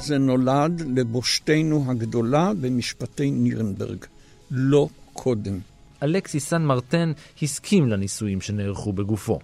זה 0.00 0.18
נולד 0.18 0.82
לבושתנו 0.96 1.84
הגדולה 1.90 2.52
במשפטי 2.60 3.30
נירנברג, 3.30 4.04
לא 4.50 4.88
קודם. 5.12 5.58
אלכסי 6.02 6.40
סן 6.40 6.62
מרטן 6.62 7.12
הסכים 7.42 7.88
לניסויים 7.88 8.40
שנערכו 8.40 8.92
בגופו. 8.92 9.38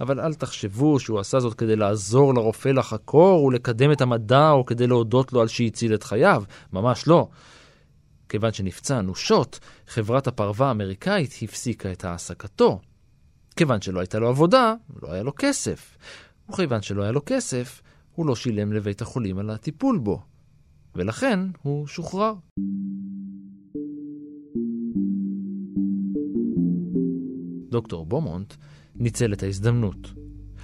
אבל 0.00 0.20
אל 0.20 0.34
תחשבו 0.34 1.00
שהוא 1.00 1.20
עשה 1.20 1.40
זאת 1.40 1.54
כדי 1.54 1.76
לעזור 1.76 2.34
לרופא 2.34 2.68
לחקור 2.68 3.44
ולקדם 3.44 3.92
את 3.92 4.00
המדע 4.00 4.50
או 4.50 4.66
כדי 4.66 4.86
להודות 4.86 5.32
לו 5.32 5.40
על 5.40 5.48
שהציל 5.48 5.94
את 5.94 6.02
חייו, 6.02 6.42
ממש 6.72 7.08
לא. 7.08 7.28
כיוון 8.28 8.52
שנפצע 8.52 8.98
אנושות, 8.98 9.60
חברת 9.86 10.26
הפרווה 10.26 10.68
האמריקאית 10.68 11.34
הפסיקה 11.42 11.92
את 11.92 12.04
העסקתו. 12.04 12.80
כיוון 13.56 13.80
שלא 13.80 14.00
הייתה 14.00 14.18
לו 14.18 14.28
עבודה, 14.28 14.74
לא 15.02 15.12
היה 15.12 15.22
לו 15.22 15.32
כסף. 15.38 15.96
וכיוון 16.50 16.82
שלא 16.82 17.02
היה 17.02 17.12
לו 17.12 17.20
כסף, 17.26 17.82
הוא 18.14 18.26
לא 18.26 18.36
שילם 18.36 18.72
לבית 18.72 19.02
החולים 19.02 19.38
על 19.38 19.50
הטיפול 19.50 19.98
בו. 19.98 20.22
ולכן 20.94 21.40
הוא 21.62 21.86
שוחרר. 21.86 22.34
דוקטור 27.70 28.06
בומונט 28.06 28.54
ניצל 29.00 29.32
את 29.32 29.42
ההזדמנות. 29.42 30.12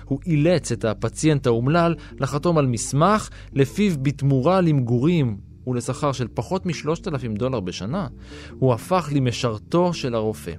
הוא 0.05 0.21
אילץ 0.27 0.73
את 0.73 0.85
הפציינט 0.85 1.47
האומלל 1.47 1.95
לחתום 2.21 2.59
על 2.59 2.67
מסמך 2.67 3.31
לפיו 3.53 3.93
בתמורה 4.03 4.61
למגורים 4.61 5.37
ולשכר 5.67 6.13
של 6.13 6.29
פחות 6.35 6.67
מ-3,000 6.67 7.39
דולר 7.39 7.61
בשנה, 7.61 8.09
הוא 8.59 8.75
הפך 8.75 9.11
למשרתו 9.15 9.95
של 9.95 10.15
הרופא. 10.15 10.53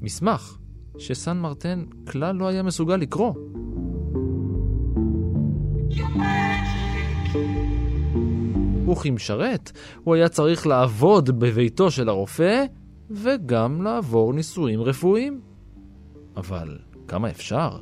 מסמך 0.00 0.58
שסן 0.98 1.38
מרטן 1.38 1.84
כלל 2.10 2.36
לא 2.36 2.48
היה 2.48 2.62
מסוגל 2.62 2.96
לקרוא. 2.96 3.34
וכמשרת, 8.90 9.72
הוא 10.04 10.14
היה 10.14 10.28
צריך 10.28 10.66
לעבוד 10.66 11.30
בביתו 11.40 11.90
של 11.90 12.08
הרופא 12.08 12.64
וגם 13.10 13.82
לעבור 13.82 14.32
ניסויים 14.32 14.82
רפואיים. 14.82 15.40
אבל 16.36 16.78
כמה 17.10 17.30
אפשר? 17.30 17.78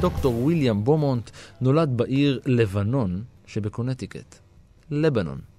דוקטור 0.00 0.44
ויליאם 0.44 0.84
בומונט 0.84 1.30
נולד 1.60 1.96
בעיר 1.96 2.40
לבנון 2.46 3.22
שבקונטיקט. 3.46 4.34
לבנון. 4.90 5.51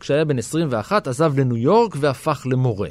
כשהיה 0.00 0.24
בן 0.24 0.38
21 0.38 1.08
עזב 1.08 1.38
לניו 1.38 1.56
יורק 1.56 1.96
והפך 2.00 2.46
למורה. 2.50 2.88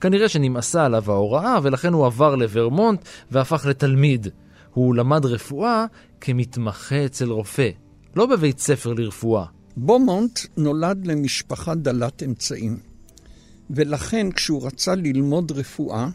כנראה 0.00 0.28
שנמאסה 0.28 0.84
עליו 0.84 1.12
ההוראה 1.12 1.58
ולכן 1.62 1.92
הוא 1.92 2.06
עבר 2.06 2.34
לוורמונט 2.34 3.00
והפך 3.30 3.66
לתלמיד. 3.66 4.28
הוא 4.74 4.94
למד 4.94 5.26
רפואה 5.26 5.86
כמתמחה 6.20 7.04
אצל 7.04 7.30
רופא, 7.30 7.70
לא 8.16 8.26
בבית 8.26 8.58
ספר 8.58 8.92
לרפואה. 8.92 9.44
בומונט 9.76 10.40
נולד 10.56 11.06
למשפחה 11.06 11.74
דלת 11.74 12.22
אמצעים, 12.22 12.78
ולכן 13.70 14.30
כשהוא 14.30 14.66
רצה 14.66 14.94
ללמוד 14.94 15.52
רפואה, 15.52 16.08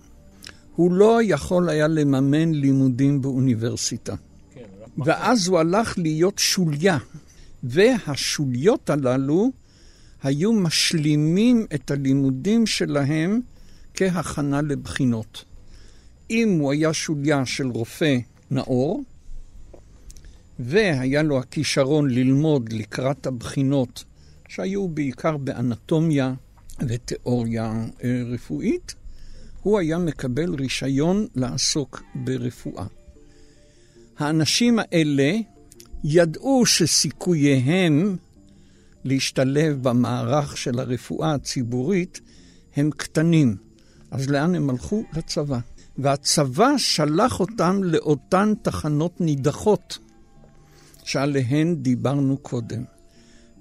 הוא 0.76 0.94
לא 0.94 1.20
יכול 1.24 1.70
היה 1.70 1.88
לממן 1.88 2.52
לימודים 2.52 3.22
באוניברסיטה. 3.22 4.16
כן, 4.54 4.62
ואז 4.98 5.48
הוא 5.48 5.60
הלך 5.60 5.98
להיות 5.98 6.40
שוליה, 6.40 6.98
והשוליות 7.64 8.90
הללו 8.90 9.52
היו 10.24 10.54
משלימים 10.54 11.66
את 11.74 11.92
הלימודים 11.92 12.68
שלהם 12.68 13.42
כהכנה 13.94 14.62
לבחינות. 14.62 15.46
אם 16.30 16.58
הוא 16.60 16.72
היה 16.72 16.94
שוליה 16.94 17.46
של 17.46 17.68
רופא 17.68 18.18
נאור, 18.52 19.04
והיה 20.60 21.24
לו 21.24 21.40
הכישרון 21.40 22.10
ללמוד 22.10 22.74
לקראת 22.74 23.28
הבחינות, 23.28 24.04
שהיו 24.48 24.88
בעיקר 24.88 25.38
באנטומיה 25.38 26.34
ותיאוריה 26.88 27.86
אה, 28.04 28.24
רפואית, 28.34 28.96
הוא 29.62 29.80
היה 29.80 29.98
מקבל 29.98 30.56
רישיון 30.56 31.28
לעסוק 31.36 32.04
ברפואה. 32.16 32.86
האנשים 34.18 34.80
האלה 34.80 35.34
ידעו 36.04 36.66
שסיכוייהם 36.66 38.16
להשתלב 39.04 39.78
במערך 39.82 40.58
של 40.58 40.80
הרפואה 40.80 41.34
הציבורית 41.34 42.22
הם 42.76 42.90
קטנים. 42.98 43.56
אז 44.12 44.30
לאן 44.30 44.56
הם 44.56 44.70
הלכו? 44.70 45.04
לצבא. 45.14 45.60
והצבא 45.98 46.78
שלח 46.78 47.40
אותם 47.40 47.84
לאותן 47.84 48.54
תחנות 48.62 49.22
נידחות 49.22 49.98
שעליהן 51.04 51.76
דיברנו 51.76 52.38
קודם. 52.38 52.84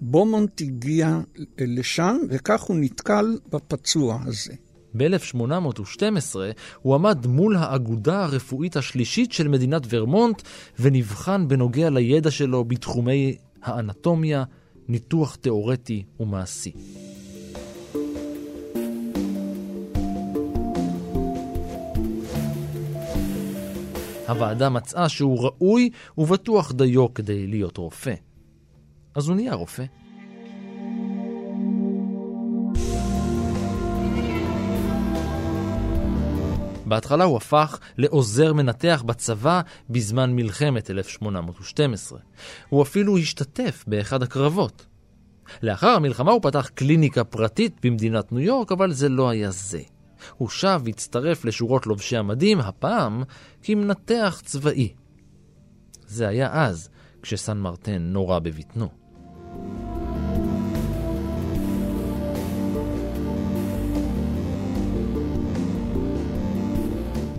בומונט 0.01 0.61
הגיע 0.61 1.21
לשם, 1.59 2.17
וכך 2.29 2.63
הוא 2.63 2.77
נתקל 2.77 3.39
בפצוע 3.53 4.19
הזה. 4.27 4.53
ב-1812 4.97 6.37
הוא 6.83 6.95
עמד 6.95 7.27
מול 7.27 7.57
האגודה 7.57 8.25
הרפואית 8.25 8.77
השלישית 8.77 9.33
של 9.33 9.49
מדינת 9.49 9.83
ורמונט 9.89 10.43
ונבחן 10.79 11.49
בנוגע 11.49 11.91
לידע 11.91 12.31
שלו 12.31 12.65
בתחומי 12.65 13.37
האנטומיה, 13.63 14.45
ניתוח 14.91 15.35
תאורטי 15.35 16.05
ומעשי. 16.21 16.73
הוועדה 24.29 24.69
מצאה 24.69 25.09
שהוא 25.09 25.45
ראוי 25.45 25.91
ובטוח 26.19 26.73
דיו 26.73 27.15
כדי 27.15 27.47
להיות 27.47 27.77
רופא. 27.77 28.15
אז 29.15 29.29
הוא 29.29 29.37
נהיה 29.37 29.55
רופא. 29.55 29.85
בהתחלה 36.91 37.25
הוא 37.25 37.37
הפך 37.37 37.79
לעוזר 37.99 38.53
מנתח 38.53 39.03
בצבא 39.07 39.61
בזמן 39.91 40.37
מלחמת 40.37 40.91
1812. 40.91 42.19
הוא 42.69 42.83
אפילו 42.83 43.19
השתתף 43.19 43.85
באחד 43.87 44.23
הקרבות. 44.23 44.87
לאחר 45.63 45.89
המלחמה 45.89 46.33
הוא 46.33 46.43
פתח 46.43 46.71
קליניקה 46.75 47.25
פרטית 47.25 47.77
במדינת 47.83 48.33
ניו 48.33 48.41
יורק, 48.41 48.73
אבל 48.73 48.93
זה 48.93 49.09
לא 49.09 49.29
היה 49.29 49.51
זה. 49.51 49.81
הוא 50.37 50.49
שב 50.49 50.81
והצטרף 50.85 51.45
לשורות 51.45 51.87
לובשי 51.87 52.17
המדים, 52.17 52.61
הפעם 52.61 53.23
כמנתח 53.63 54.43
צבאי. 54.45 54.95
זה 56.07 56.29
היה 56.29 56.65
אז, 56.65 56.89
כשסן 57.23 57.59
מרטן 57.59 58.03
נורה 58.03 58.41
בבטנו. 58.41 58.89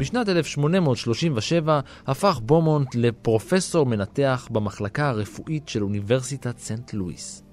בשנת 0.01 0.29
1837 0.29 1.79
הפך 2.07 2.39
בומונט 2.43 2.95
לפרופסור 2.95 3.85
מנתח 3.85 4.47
במחלקה 4.51 5.09
הרפואית 5.09 5.67
של 5.67 5.83
אוניברסיטת 5.83 6.57
סנט 6.57 6.93
לואיס. 6.93 7.43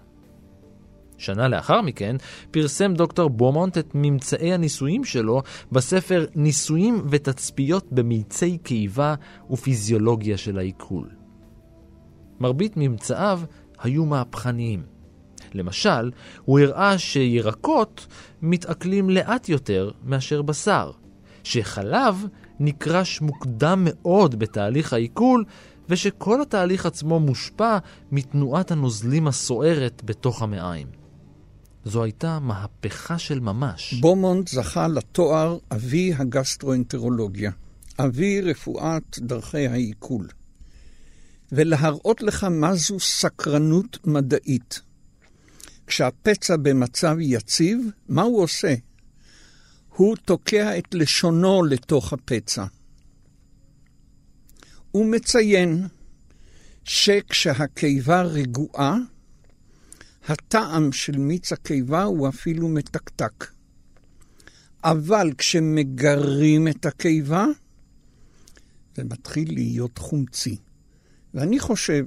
שנה 1.19 1.49
לאחר 1.49 1.81
מכן 1.81 2.17
פרסם 2.51 2.95
דוקטור 2.95 3.31
בומונט 3.31 3.79
את 3.79 3.91
ממצאי 3.95 4.53
הניסויים 4.53 5.05
שלו 5.05 5.43
בספר 5.73 6.27
ניסויים 6.35 7.03
ותצפיות 7.11 7.93
במילצי 7.93 8.59
קיבה 8.59 9.15
ופיזיולוגיה 9.51 10.37
של 10.37 10.59
העיכול. 10.59 11.09
מרבית 12.41 12.73
ממצאיו 12.77 13.41
היו 13.81 14.05
מהפכניים. 14.05 14.83
למשל, 15.55 16.11
הוא 16.45 16.61
הראה 16.61 16.99
שירקות 16.99 18.07
מתעכלים 18.43 19.11
לאט 19.11 19.49
יותר 19.49 19.91
מאשר 20.05 20.43
בשר, 20.43 20.91
שחלב 21.49 22.27
נקרש 22.61 23.21
מוקדם 23.21 23.83
מאוד 23.85 24.39
בתהליך 24.39 24.93
העיכול, 24.93 25.45
ושכל 25.89 26.43
התהליך 26.43 26.87
עצמו 26.87 27.21
מושפע 27.21 27.79
מתנועת 28.13 28.71
הנוזלים 28.71 29.29
הסוערת 29.29 30.03
בתוך 30.05 30.43
המעיים. 30.43 30.87
זו 31.85 32.05
הייתה 32.05 32.39
מהפכה 32.39 33.19
של 33.19 33.41
ממש. 33.41 33.95
בומונט 33.95 34.49
זכה 34.49 34.89
לתואר 34.89 35.59
אבי 35.73 36.15
הגסטרואנטרולוגיה, 36.15 37.51
אבי 37.99 38.41
רפואת 38.41 39.19
דרכי 39.19 39.67
העיכול. 39.67 40.29
ולהראות 41.53 42.23
לך 42.23 42.45
מה 42.45 42.75
זו 42.75 43.01
סקרנות 43.01 43.99
מדעית. 44.07 44.81
כשהפצע 45.87 46.57
במצב 46.57 47.17
יציב, 47.21 47.91
מה 48.09 48.23
הוא 48.23 48.43
עושה? 48.43 48.75
הוא 49.99 50.17
תוקע 50.17 50.79
את 50.79 50.95
לשונו 50.95 51.63
לתוך 51.63 52.13
הפצע. 52.13 52.65
הוא 54.91 55.07
מציין 55.07 55.87
שכשהקיבה 56.85 58.23
רגועה, 58.23 58.97
הטעם 60.29 60.93
של 60.93 61.19
מיץ 61.19 61.53
הקיבה 61.53 62.03
הוא 62.03 62.29
אפילו 62.29 62.69
מתקתק. 62.69 63.47
אבל 64.85 65.33
כשמגרים 65.39 66.69
את 66.69 66.87
הקיבה, 66.87 67.47
זה 68.97 69.05
מתחיל 69.05 69.55
להיות 69.55 69.99
חומצי. 69.99 70.57
ואני 71.35 71.59
חושב 71.59 72.05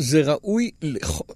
שזה 0.00 0.22
ראוי 0.32 0.70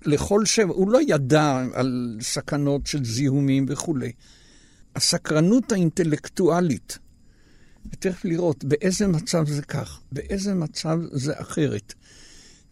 לכל 0.05 0.45
שם, 0.45 0.69
הוא 0.69 0.91
לא 0.91 0.99
ידע 1.09 1.63
על 1.73 2.19
סכנות 2.21 2.87
של 2.87 3.05
זיהומים 3.05 3.67
וכולי. 3.69 4.13
הסקרנות 4.97 5.73
האינטלקטואלית, 5.73 6.99
ותכף 7.93 8.25
לראות 8.25 8.65
באיזה 8.65 9.07
מצב 9.07 9.49
זה 9.49 9.63
כך, 9.63 10.01
באיזה 10.13 10.55
מצב 10.55 10.99
זה 11.13 11.33
אחרת. 11.37 11.95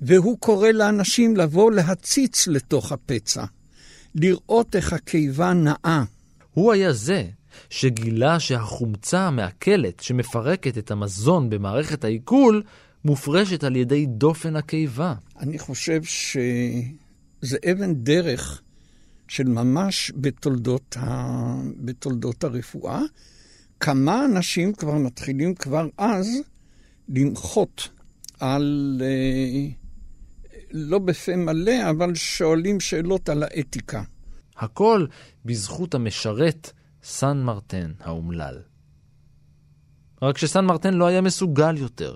והוא 0.00 0.38
קורא 0.38 0.68
לאנשים 0.68 1.37
לבוא 1.37 1.72
להציץ 1.72 2.48
לתוך 2.48 2.92
הפצע, 2.92 3.44
לראות 4.14 4.76
איך 4.76 4.92
הקיבה 4.92 5.53
נאה. 5.53 6.05
הוא 6.55 6.72
היה 6.72 6.92
זה 6.92 7.29
שגילה 7.70 8.40
שהחומצה 8.40 9.20
המעכלת 9.20 10.00
שמפרקת 10.00 10.79
את 10.79 10.90
המזון 10.90 11.50
במערכת 11.50 12.05
העיכול 12.05 12.62
מופרשת 13.05 13.65
על 13.65 13.77
ידי 13.77 14.07
דופן 14.07 14.57
הקיבה. 14.57 15.15
אני 15.39 15.59
חושב 15.59 16.03
שזה 16.03 17.57
אבן 17.73 17.95
דרך 17.95 18.63
של 19.29 19.49
ממש 19.49 20.13
בתולדות, 20.17 20.97
ה... 20.97 21.63
בתולדות 21.77 22.45
הרפואה. 22.45 23.01
כמה 23.81 24.25
אנשים 24.25 24.73
כבר 24.73 24.95
מתחילים 24.95 25.55
כבר 25.55 25.89
אז 25.99 26.29
למחות 27.09 27.89
על, 28.41 29.01
אה, 29.05 29.69
לא 30.71 30.99
בפה 30.99 31.37
מלא, 31.37 31.91
אבל 31.91 32.15
שואלים 32.15 32.81
שאלות 32.81 33.29
על 33.29 33.43
האתיקה. 33.43 34.03
הכל 34.57 35.07
בזכות 35.45 35.95
המשרת 35.95 36.73
סן 37.03 37.43
מרטן 37.43 37.93
האומלל. 38.01 38.59
רק 40.23 40.39
שסן 40.39 40.65
מרטן 40.65 40.95
לא 40.95 41.07
היה 41.07 41.21
מסוגל 41.21 41.77
יותר. 41.77 42.15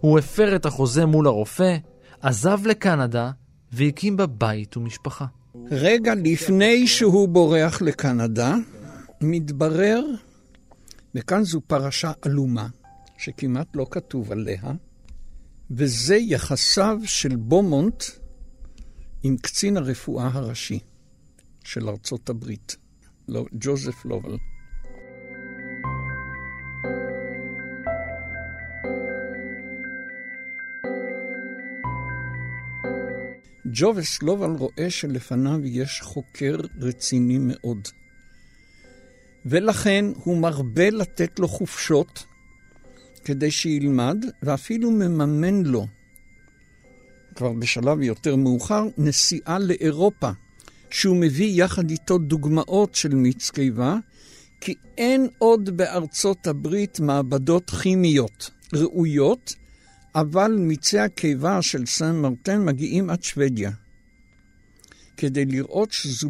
הוא 0.00 0.18
הפר 0.18 0.56
את 0.56 0.66
החוזה 0.66 1.06
מול 1.06 1.26
הרופא, 1.26 1.76
עזב 2.20 2.66
לקנדה 2.66 3.30
והקים 3.72 4.16
בה 4.16 4.26
בית 4.26 4.76
ומשפחה. 4.76 5.26
רגע 5.70 6.14
לפני 6.14 6.86
שהוא 6.86 7.28
בורח 7.28 7.82
לקנדה, 7.82 8.54
מתברר, 9.20 10.04
וכאן 11.14 11.44
זו 11.44 11.60
פרשה 11.60 12.12
עלומה, 12.22 12.68
שכמעט 13.18 13.76
לא 13.76 13.86
כתוב 13.90 14.32
עליה, 14.32 14.72
וזה 15.70 16.16
יחסיו 16.16 16.98
של 17.04 17.36
בומונט 17.36 18.04
עם 19.22 19.36
קצין 19.36 19.76
הרפואה 19.76 20.30
הראשי 20.32 20.78
של 21.64 21.88
ארצות 21.88 22.28
הברית, 22.28 22.76
לא, 23.28 23.44
ג'וזף 23.52 24.04
לובל. 24.04 24.36
ג'ובס 33.78 34.22
לובל 34.22 34.50
רואה 34.50 34.90
שלפניו 34.90 35.60
יש 35.64 36.00
חוקר 36.02 36.56
רציני 36.80 37.38
מאוד. 37.40 37.88
ולכן 39.46 40.04
הוא 40.14 40.38
מרבה 40.38 40.90
לתת 40.90 41.38
לו 41.38 41.48
חופשות 41.48 42.24
כדי 43.24 43.50
שילמד, 43.50 44.24
ואפילו 44.42 44.90
מממן 44.90 45.62
לו, 45.62 45.86
כבר 47.34 47.52
בשלב 47.52 48.02
יותר 48.02 48.36
מאוחר, 48.36 48.84
נסיעה 48.98 49.58
לאירופה, 49.58 50.30
שהוא 50.90 51.16
מביא 51.16 51.64
יחד 51.64 51.90
איתו 51.90 52.18
דוגמאות 52.18 52.94
של 52.94 53.14
מיץ 53.14 53.50
קיבה, 53.50 53.96
כי 54.60 54.74
אין 54.98 55.28
עוד 55.38 55.76
בארצות 55.76 56.46
הברית 56.46 57.00
מעבדות 57.00 57.70
כימיות 57.70 58.50
ראויות 58.74 59.54
אבל 60.16 60.56
מיצי 60.58 60.98
הקיבה 60.98 61.62
של 61.62 61.86
סן 61.86 62.16
מרטן 62.16 62.64
מגיעים 62.64 63.10
עד 63.10 63.22
שוודיה, 63.22 63.70
כדי 65.16 65.44
לראות 65.44 65.92
שזו 65.92 66.28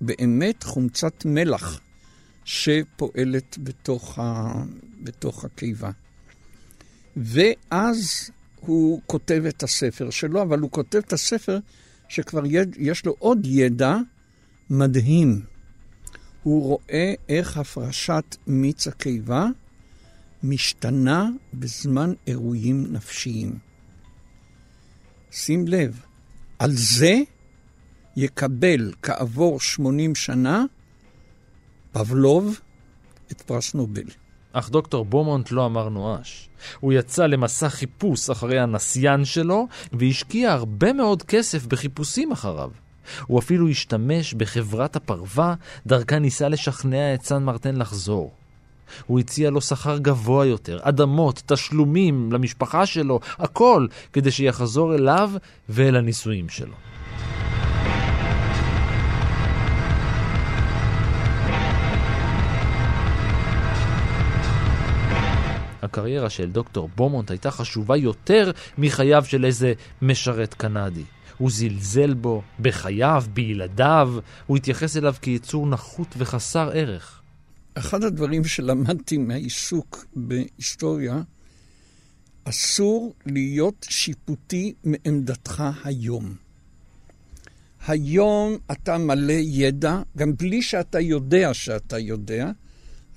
באמת 0.00 0.62
חומצת 0.62 1.24
מלח 1.24 1.80
שפועלת 2.44 3.58
בתוך, 3.58 4.18
ה... 4.18 4.52
בתוך 5.02 5.44
הקיבה. 5.44 5.90
ואז 7.16 8.30
הוא 8.60 9.00
כותב 9.06 9.42
את 9.48 9.62
הספר 9.62 10.10
שלו, 10.10 10.42
אבל 10.42 10.58
הוא 10.58 10.70
כותב 10.70 10.98
את 10.98 11.12
הספר 11.12 11.58
שכבר. 12.08 12.42
יש 12.78 13.06
לו 13.06 13.14
עוד 13.18 13.46
ידע 13.46 13.96
מדהים. 14.70 15.42
הוא 16.42 16.62
רואה 16.62 17.14
איך 17.28 17.56
הפרשת 17.56 18.36
מיץ 18.46 18.86
הקיבה 18.86 19.48
משתנה 20.42 21.28
בזמן 21.54 22.12
אירועים 22.26 22.86
נפשיים. 22.92 23.58
שים 25.30 25.68
לב, 25.68 26.00
על 26.58 26.70
זה 26.72 27.14
יקבל 28.16 28.92
כעבור 29.02 29.60
80 29.60 30.14
שנה 30.14 30.64
פבלוב 31.92 32.60
את 33.32 33.42
פרס 33.42 33.74
נובל. 33.74 34.06
אך 34.52 34.70
דוקטור 34.70 35.04
בומונט 35.04 35.50
לא 35.50 35.66
אמר 35.66 35.88
נואש. 35.88 36.48
הוא 36.80 36.92
יצא 36.92 37.26
למסע 37.26 37.68
חיפוש 37.68 38.30
אחרי 38.30 38.58
הנסיין 38.58 39.24
שלו, 39.24 39.68
והשקיע 39.92 40.52
הרבה 40.52 40.92
מאוד 40.92 41.22
כסף 41.22 41.66
בחיפושים 41.66 42.32
אחריו. 42.32 42.70
הוא 43.26 43.38
אפילו 43.38 43.68
השתמש 43.68 44.34
בחברת 44.34 44.96
הפרווה, 44.96 45.54
דרכה 45.86 46.18
ניסה 46.18 46.48
לשכנע 46.48 47.14
את 47.14 47.22
סן 47.22 47.44
מרטן 47.44 47.76
לחזור. 47.76 48.34
הוא 49.06 49.20
הציע 49.20 49.50
לו 49.50 49.60
שכר 49.60 49.98
גבוה 49.98 50.46
יותר, 50.46 50.78
אדמות, 50.82 51.42
תשלומים 51.46 52.32
למשפחה 52.32 52.86
שלו, 52.86 53.20
הכל, 53.38 53.86
כדי 54.12 54.30
שיחזור 54.30 54.94
אליו 54.94 55.30
ואל 55.68 55.96
הנישואים 55.96 56.48
שלו. 56.48 56.74
הקריירה 65.86 66.30
של 66.30 66.50
דוקטור 66.50 66.88
בומונט 66.96 67.30
הייתה 67.30 67.50
חשובה 67.50 67.96
יותר 67.96 68.50
מחייו 68.78 69.24
של 69.24 69.44
איזה 69.44 69.72
משרת 70.02 70.54
קנדי. 70.54 71.04
הוא 71.38 71.50
זלזל 71.50 72.14
בו, 72.14 72.42
בחייו, 72.60 73.24
בילדיו, 73.34 74.14
הוא 74.46 74.56
התייחס 74.56 74.96
אליו 74.96 75.14
כיצור 75.22 75.66
נחות 75.66 76.14
וחסר 76.18 76.70
ערך. 76.74 77.15
אחד 77.78 78.04
הדברים 78.04 78.44
שלמדתי 78.44 79.18
מהעיסוק 79.18 80.06
בהיסטוריה, 80.16 81.22
אסור 82.44 83.14
להיות 83.26 83.86
שיפוטי 83.88 84.74
מעמדתך 84.84 85.62
היום. 85.84 86.36
היום 87.86 88.56
אתה 88.72 88.98
מלא 88.98 89.32
ידע, 89.32 90.02
גם 90.16 90.36
בלי 90.36 90.62
שאתה 90.62 91.00
יודע 91.00 91.54
שאתה 91.54 91.98
יודע, 91.98 92.50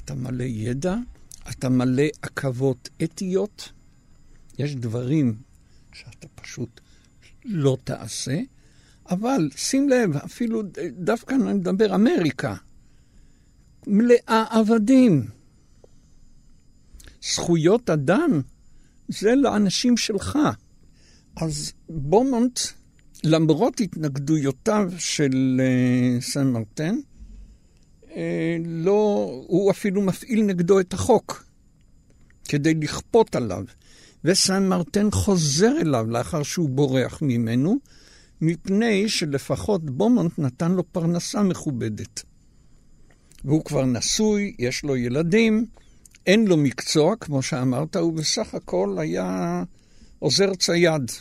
אתה 0.04 0.13
מלא 0.13 0.43
ידע, 0.43 0.95
אתה 1.50 1.69
מלא 1.69 2.04
עכבות 2.22 2.89
אתיות, 3.04 3.72
יש 4.58 4.76
דברים 4.76 5.36
שאתה 5.93 6.28
פשוט 6.36 6.82
לא 7.45 7.78
תעשה, 7.84 8.39
אבל 9.10 9.50
שים 9.56 9.89
לב, 9.89 10.17
אפילו 10.17 10.62
דווקא 10.91 11.36
אני 11.36 11.54
מדבר 11.54 11.95
אמריקה, 11.95 12.56
מלאה 13.88 14.46
עבדים. 14.50 15.26
זכויות 17.22 17.89
אדם 17.89 18.42
זה 19.08 19.36
לאנשים 19.36 19.98
שלך. 19.98 20.39
אז 21.36 21.74
בומונט, 21.89 22.60
למרות 23.24 23.80
התנגדויותיו 23.80 24.92
של 24.98 25.62
uh, 25.62 26.24
סן 26.24 26.48
מרטן, 26.48 26.96
uh, 28.04 28.10
לא, 28.65 29.30
הוא 29.48 29.72
אפילו 29.72 30.02
מפעיל 30.02 30.44
נגדו 30.44 30.80
את 30.80 30.94
החוק 30.94 31.46
כדי 32.48 32.74
לכפות 32.74 33.36
עליו. 33.36 33.63
וסן 34.24 34.68
מרטן 34.68 35.12
חוזר 35.12 35.72
אליו 35.82 36.06
לאחר 36.10 36.44
שהוא 36.44 36.70
בורח 36.70 37.20
ממנו, 37.22 37.76
מפני 38.42 39.10
שלפחות 39.10 39.89
בומונט 39.89 40.39
נתן 40.39 40.72
לו 40.72 40.84
פרנסה 40.92 41.44
מכובדת. 41.44 42.24
והוא 43.45 43.65
כבר 43.65 43.86
נשוי, 43.86 44.56
יש 44.60 44.84
לו 44.84 44.95
ילדים, 44.95 45.65
אין 46.28 46.47
לו 46.47 46.58
מקצוע, 46.58 47.15
כמו 47.15 47.41
שאמרת, 47.41 47.95
הוא 47.95 48.13
בסך 48.13 48.54
הכל 48.54 48.97
היה 48.99 49.63
עוזר 50.19 50.56
צייד. 50.56 51.12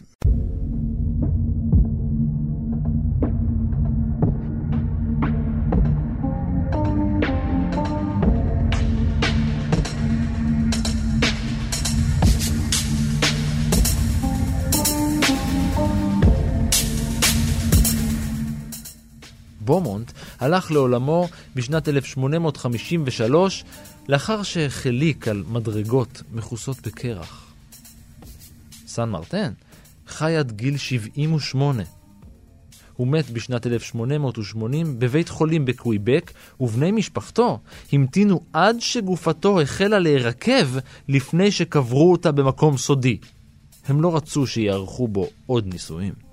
הלך 20.40 20.70
לעולמו 20.70 21.29
בשנת 21.55 21.88
1853 21.88 23.64
לאחר 24.09 24.42
שהחליק 24.42 25.29
על 25.29 25.44
מדרגות 25.48 26.22
מכוסות 26.33 26.87
בקרח. 26.87 27.53
סן 28.87 29.09
מרטן 29.09 29.53
חי 30.07 30.37
עד 30.37 30.53
גיל 30.53 30.77
78. 30.77 31.83
הוא 32.96 33.09
מת 33.09 33.31
בשנת 33.31 33.66
1880 33.66 34.98
בבית 34.98 35.29
חולים 35.29 35.64
בקוויבק, 35.64 36.33
ובני 36.61 36.92
משפחתו 36.92 37.59
המתינו 37.92 38.40
עד 38.53 38.77
שגופתו 38.81 39.61
החלה 39.61 39.98
להירקב 39.98 40.79
לפני 41.09 41.51
שקברו 41.51 42.12
אותה 42.12 42.33
במקום 42.33 42.77
סודי. 42.77 43.18
הם 43.88 44.01
לא 44.01 44.16
רצו 44.16 44.46
שיערכו 44.46 45.09
בו 45.09 45.29
עוד 45.46 45.66
ניסויים. 45.66 46.28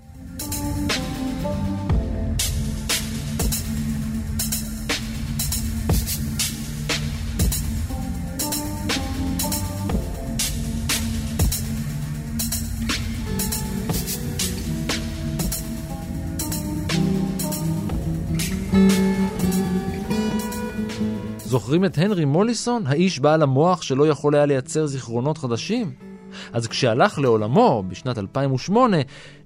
זוכרים 21.75 21.91
את 21.91 21.97
הנרי 21.97 22.25
מוליסון, 22.25 22.88
האיש 22.88 23.19
בעל 23.19 23.41
המוח 23.41 23.81
שלא 23.81 24.07
יכול 24.07 24.35
היה 24.35 24.45
לייצר 24.45 24.85
זיכרונות 24.85 25.38
חדשים? 25.38 25.91
אז 26.53 26.67
כשהלך 26.67 27.19
לעולמו 27.19 27.83
בשנת 27.88 28.17
2008, 28.17 28.97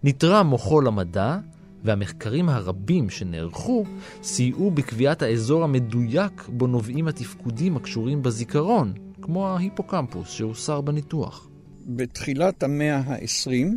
נתרם 0.03 0.47
מוחו 0.47 0.81
למדע, 0.81 1.37
והמחקרים 1.83 2.49
הרבים 2.49 3.09
שנערכו 3.09 3.85
סייעו 4.23 4.71
בקביעת 4.71 5.21
האזור 5.21 5.63
המדויק 5.63 6.47
בו 6.47 6.67
נובעים 6.67 7.07
התפקודים 7.07 7.77
הקשורים 7.77 8.21
בזיכרון, 8.21 8.93
כמו 9.21 9.47
ההיפוקמפוס 9.47 10.29
שהוסר 10.29 10.81
בניתוח. 10.81 11.47
בתחילת 11.85 12.63
המאה 12.63 12.97
ה-20, 12.97 13.67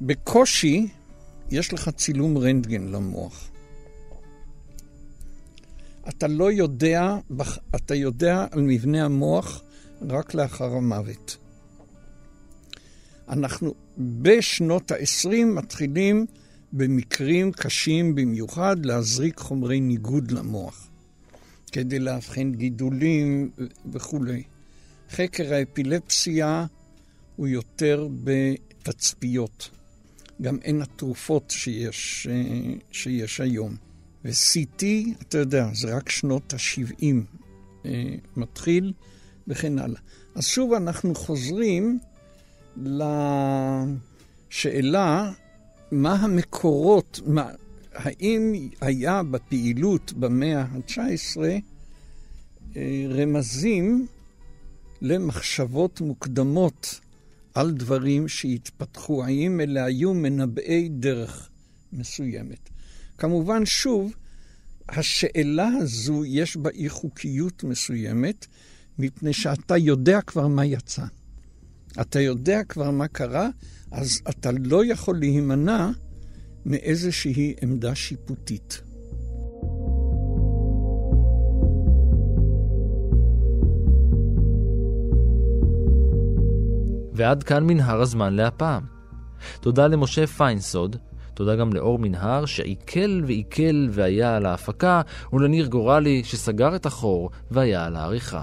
בקושי 0.00 0.88
יש 1.50 1.72
לך 1.72 1.88
צילום 1.88 2.38
רנטגן 2.38 2.82
למוח. 2.82 3.50
אתה 6.08 6.26
לא 6.28 6.52
יודע, 6.52 7.16
אתה 7.74 7.94
יודע 7.94 8.46
על 8.50 8.60
מבנה 8.60 9.04
המוח 9.04 9.62
רק 10.08 10.34
לאחר 10.34 10.74
המוות. 10.74 11.36
אנחנו 13.28 13.74
בשנות 13.98 14.90
ה-20 14.90 15.44
מתחילים 15.46 16.26
במקרים 16.72 17.52
קשים 17.52 18.14
במיוחד 18.14 18.86
להזריק 18.86 19.38
חומרי 19.38 19.80
ניגוד 19.80 20.30
למוח, 20.30 20.88
כדי 21.72 21.98
לאבחן 21.98 22.52
גידולים 22.52 23.50
וכולי. 23.92 24.42
חקר 25.10 25.54
האפילפסיה 25.54 26.66
הוא 27.36 27.48
יותר 27.48 28.08
בתצפיות. 28.24 29.70
גם 30.42 30.58
אין 30.62 30.82
התרופות 30.82 31.50
שיש, 31.50 32.28
שיש 32.92 33.40
היום. 33.40 33.85
ו-CT, 34.24 34.84
אתה 35.22 35.38
יודע, 35.38 35.68
זה 35.74 35.96
רק 35.96 36.08
שנות 36.08 36.54
ה-70 36.54 37.04
אה, 37.84 38.14
מתחיל, 38.36 38.92
וכן 39.48 39.78
הלאה. 39.78 40.00
אז 40.34 40.44
שוב 40.46 40.72
אנחנו 40.72 41.14
חוזרים 41.14 41.98
לשאלה 44.52 45.32
מה 45.92 46.14
המקורות, 46.14 47.20
מה, 47.26 47.50
האם 47.92 48.68
היה 48.80 49.22
בפעילות 49.22 50.12
במאה 50.12 50.60
ה-19 50.60 51.40
אה, 52.76 53.06
רמזים 53.08 54.06
למחשבות 55.02 56.00
מוקדמות 56.00 57.00
על 57.54 57.72
דברים 57.72 58.28
שהתפתחו, 58.28 59.24
האם 59.24 59.60
אלה 59.60 59.84
היו 59.84 60.14
מנבאי 60.14 60.88
דרך 60.88 61.50
מסוימת. 61.92 62.70
כמובן, 63.18 63.66
שוב, 63.66 64.12
השאלה 64.88 65.68
הזו 65.68 66.24
יש 66.24 66.56
בה 66.56 66.70
אי 66.70 66.88
חוקיות 66.88 67.64
מסוימת, 67.64 68.46
מפני 68.98 69.32
שאתה 69.32 69.76
יודע 69.76 70.20
כבר 70.20 70.46
מה 70.46 70.64
יצא. 70.64 71.04
אתה 72.00 72.20
יודע 72.20 72.64
כבר 72.64 72.90
מה 72.90 73.08
קרה, 73.08 73.48
אז 73.90 74.20
אתה 74.28 74.50
לא 74.64 74.84
יכול 74.84 75.18
להימנע 75.18 75.90
מאיזושהי 76.66 77.54
עמדה 77.62 77.94
שיפוטית. 77.94 78.80
ועד 87.12 87.42
כאן 87.42 87.64
מנהר 87.64 88.00
הזמן 88.00 88.34
להפעם. 88.34 88.82
תודה 89.60 89.86
למשה 89.86 90.26
פיינסוד, 90.26 90.96
תודה 91.36 91.56
גם 91.56 91.72
לאור 91.72 91.98
מנהר 91.98 92.46
שעיכל 92.46 93.20
ועיכל 93.26 93.86
והיה 93.90 94.36
על 94.36 94.46
ההפקה, 94.46 95.00
ולניר 95.32 95.66
גורלי 95.66 96.24
שסגר 96.24 96.76
את 96.76 96.86
החור 96.86 97.30
והיה 97.50 97.84
על 97.84 97.96
העריכה. 97.96 98.42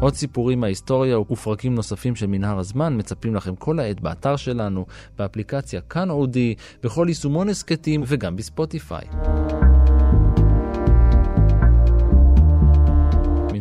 עוד 0.00 0.14
סיפורים 0.14 0.60
מההיסטוריה 0.60 1.18
ופרקים 1.18 1.74
נוספים 1.74 2.16
של 2.16 2.26
מנהר 2.26 2.58
הזמן 2.58 2.98
מצפים 2.98 3.34
לכם 3.34 3.56
כל 3.56 3.78
העת 3.78 4.00
באתר 4.00 4.36
שלנו, 4.36 4.86
באפליקציה 5.18 5.80
כאן 5.80 6.10
אודי, 6.10 6.54
בכל 6.82 7.06
יישומון 7.08 7.48
הסכתים 7.48 8.02
וגם 8.06 8.36
בספוטיפיי. 8.36 9.06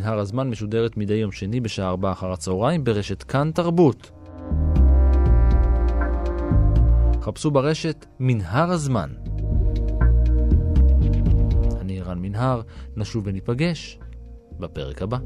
מנהר 0.06 0.20
הזמן 0.20 0.50
משודרת 0.50 0.98
מדי 0.98 1.14
יום 1.14 1.32
שני 1.32 1.60
בשעה 1.60 1.90
4 1.90 2.12
אחר 2.12 2.32
הצהריים 2.32 2.84
ברשת 2.84 3.24
כאן 3.24 3.52
תרבות. 3.54 4.12
חפשו 7.22 7.52
ברשת 7.52 8.06
מנהר 8.20 8.72
הזמן. 8.72 9.10
אני 11.82 12.02
רן 12.02 12.20
מנהר, 12.20 12.62
נשוב 12.96 13.24
וניפגש 13.28 14.00
בפרק 14.60 15.02
הבא. 15.02 15.18